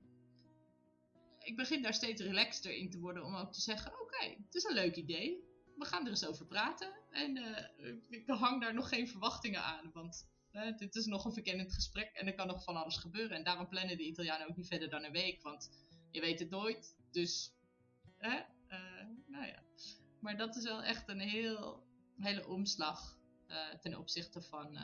[1.38, 4.64] ik begin daar steeds relaxter in te worden om ook te zeggen: oké, het is
[4.64, 5.47] een leuk idee.
[5.78, 6.92] We gaan er eens over praten.
[7.10, 10.26] En uh, ik hang daar nog geen verwachtingen aan, want
[10.76, 13.36] dit is nog een verkennend gesprek en er kan nog van alles gebeuren.
[13.36, 15.70] En daarom plannen de Italianen ook niet verder dan een week, want
[16.10, 16.96] je weet het nooit.
[17.10, 17.52] Dus,
[18.20, 18.40] uh,
[19.26, 19.62] nou ja.
[20.20, 23.18] Maar dat is wel echt een heel, hele omslag
[23.80, 24.78] ten opzichte van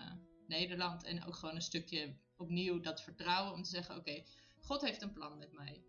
[0.47, 1.05] Nederland.
[1.05, 4.25] En ook gewoon een stukje opnieuw dat vertrouwen om te zeggen: oké,
[4.61, 5.85] God heeft een plan met mij.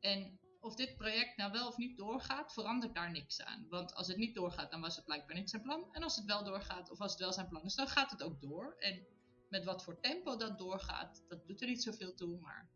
[0.00, 3.66] En of dit project nou wel of niet doorgaat, verandert daar niks aan.
[3.68, 5.88] Want als het niet doorgaat, dan was het blijkbaar niet zijn plan.
[5.92, 8.22] En als het wel doorgaat, of als het wel zijn plan is, dan gaat het
[8.22, 8.76] ook door.
[8.78, 9.06] En
[9.48, 12.38] met wat voor tempo dat doorgaat, dat doet er niet zoveel toe.
[12.40, 12.68] Maar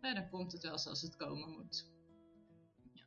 [0.00, 1.90] ja, dan komt het wel zoals het komen moet.
[2.92, 3.06] Ja,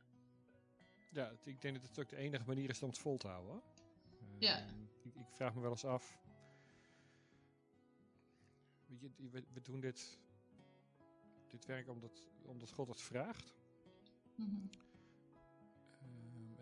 [1.10, 3.62] ja ik denk dat het ook de enige manier is om het vol te houden.
[4.38, 4.58] ja.
[4.58, 6.18] Ehm, ik, ik, vraag me wel eens af.
[8.86, 10.18] We, we, we doen dit,
[11.48, 13.54] dit werk omdat, omdat God het vraagt.
[14.36, 14.70] Mm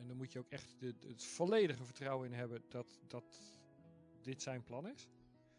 [0.05, 3.41] en dan moet je ook echt de, het volledige vertrouwen in hebben dat, dat
[4.23, 5.09] dit zijn plan is.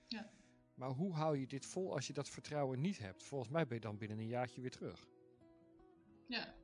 [0.07, 0.32] Ja.
[0.74, 3.24] Maar hoe hou je dit vol als je dat vertrouwen niet hebt?
[3.24, 5.07] Volgens mij ben je dan binnen een jaartje weer terug.
[6.28, 6.55] Ja.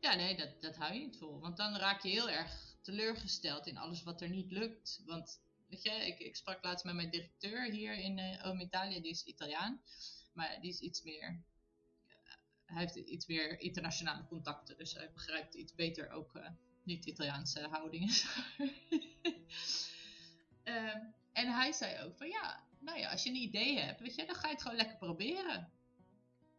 [0.00, 1.40] Ja, nee, dat, dat hou je niet vol.
[1.40, 5.02] Want dan raak je heel erg teleurgesteld in alles wat er niet lukt.
[5.06, 9.00] Want, weet je, ik, ik sprak laatst met mijn directeur hier in uh, Oom Italië,
[9.00, 9.82] die is Italiaan.
[10.32, 11.42] Maar die is iets meer
[12.74, 14.76] hij heeft iets meer internationale contacten.
[14.76, 16.48] Dus hij begrijpt iets beter ook uh,
[16.82, 18.08] niet-Italiaanse houdingen.
[20.64, 24.14] um, en hij zei ook van ja, nou ja, als je een idee hebt, weet
[24.14, 25.72] je, dan ga je het gewoon lekker proberen.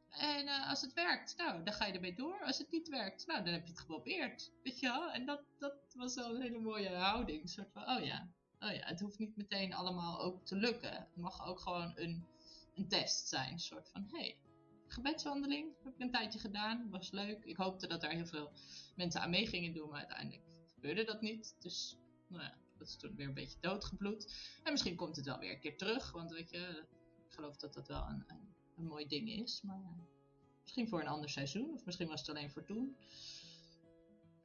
[0.09, 2.43] En uh, als het werkt, nou, dan ga je ermee door.
[2.43, 4.51] Als het niet werkt, nou, dan heb je het geprobeerd.
[4.63, 5.11] Weet je wel?
[5.11, 7.49] En dat, dat was wel een hele mooie houding.
[7.49, 10.93] Soort van, oh ja, oh ja, het hoeft niet meteen allemaal ook te lukken.
[10.93, 12.25] Het mag ook gewoon een,
[12.75, 13.51] een test zijn.
[13.51, 14.37] Een soort van, hé, hey,
[14.87, 15.73] gebedswandeling.
[15.83, 16.89] Heb ik een tijdje gedaan.
[16.89, 17.43] Was leuk.
[17.45, 18.51] Ik hoopte dat er heel veel
[18.95, 21.55] mensen aan mee gingen doen, maar uiteindelijk gebeurde dat niet.
[21.59, 24.33] Dus nou ja, dat is toen weer een beetje doodgebloed.
[24.63, 26.85] En misschien komt het wel weer een keer terug, want weet je,
[27.27, 29.61] ik geloof dat dat wel een, een, een mooi ding is.
[29.61, 30.07] Maar
[30.61, 32.97] misschien voor een ander seizoen, of misschien was het alleen voor toen.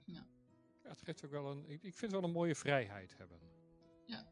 [0.05, 0.27] Ja.
[0.83, 3.41] ja het geeft ook wel een, ik, ik vind het wel een mooie vrijheid hebben.
[4.07, 4.29] Ja.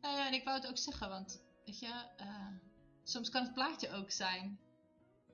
[0.00, 2.46] Nou ja, en ik wou het ook zeggen, want weet je, uh,
[3.02, 4.58] soms kan het plaatje ook zijn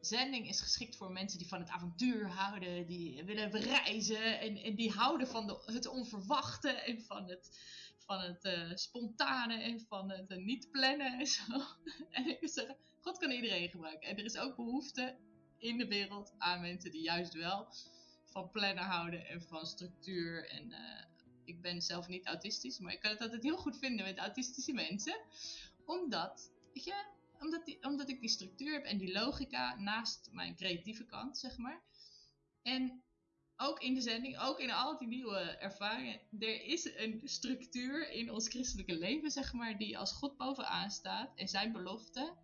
[0.00, 4.92] zending is geschikt voor mensen die van het avontuur houden, die willen reizen en, die
[4.92, 7.58] houden van de, het onverwachte en van het,
[7.98, 11.42] van het uh, spontane en van het uh, niet plannen en zo.
[12.10, 14.08] En ik zeggen, God kan iedereen gebruiken.
[14.08, 15.16] En er is ook behoefte
[15.58, 17.68] in de wereld aan mensen die juist wel
[18.24, 20.50] van plannen houden en van structuur.
[20.50, 21.04] En uh,
[21.44, 24.72] ik ben zelf niet autistisch, maar ik kan het altijd heel goed vinden met autistische
[24.72, 25.20] mensen.
[25.84, 27.04] Omdat, je,
[27.40, 31.56] omdat, die, omdat ik die structuur heb en die logica naast mijn creatieve kant, zeg
[31.56, 31.82] maar.
[32.62, 33.02] En
[33.56, 38.32] ook in de zending, ook in al die nieuwe ervaringen, er is een structuur in
[38.32, 42.36] ons christelijke leven, zeg maar, die als God bovenaan staat en zijn belofte,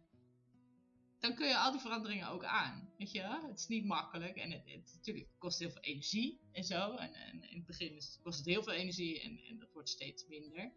[1.25, 2.93] dan kun je al die veranderingen ook aan.
[2.99, 6.65] Weet je, het is niet makkelijk en het, het natuurlijk kost heel veel energie en
[6.65, 6.95] zo.
[6.95, 10.27] En, en in het begin kost het heel veel energie en, en dat wordt steeds
[10.27, 10.73] minder.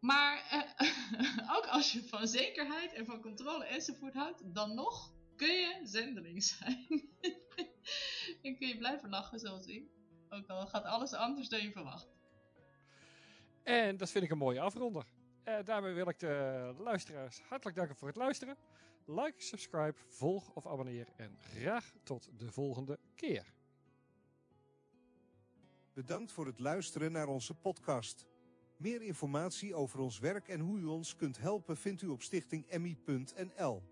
[0.00, 5.52] Maar eh, ook als je van zekerheid en van controle enzovoort houdt, dan nog kun
[5.52, 6.86] je zendeling zijn.
[8.42, 9.88] en kun je blijven lachen zoals ik.
[10.28, 12.08] Ook al gaat alles anders dan je verwacht.
[13.62, 15.04] En dat vind ik een mooie afronder.
[15.44, 18.56] Uh, daarmee wil ik de luisteraars hartelijk danken voor het luisteren.
[19.06, 21.08] Like, subscribe, volg of abonneer.
[21.16, 23.52] En graag tot de volgende keer.
[25.94, 28.26] Bedankt voor het luisteren naar onze podcast.
[28.78, 33.82] Meer informatie over ons werk en hoe u ons kunt helpen vindt u op stichtingemmie.nl.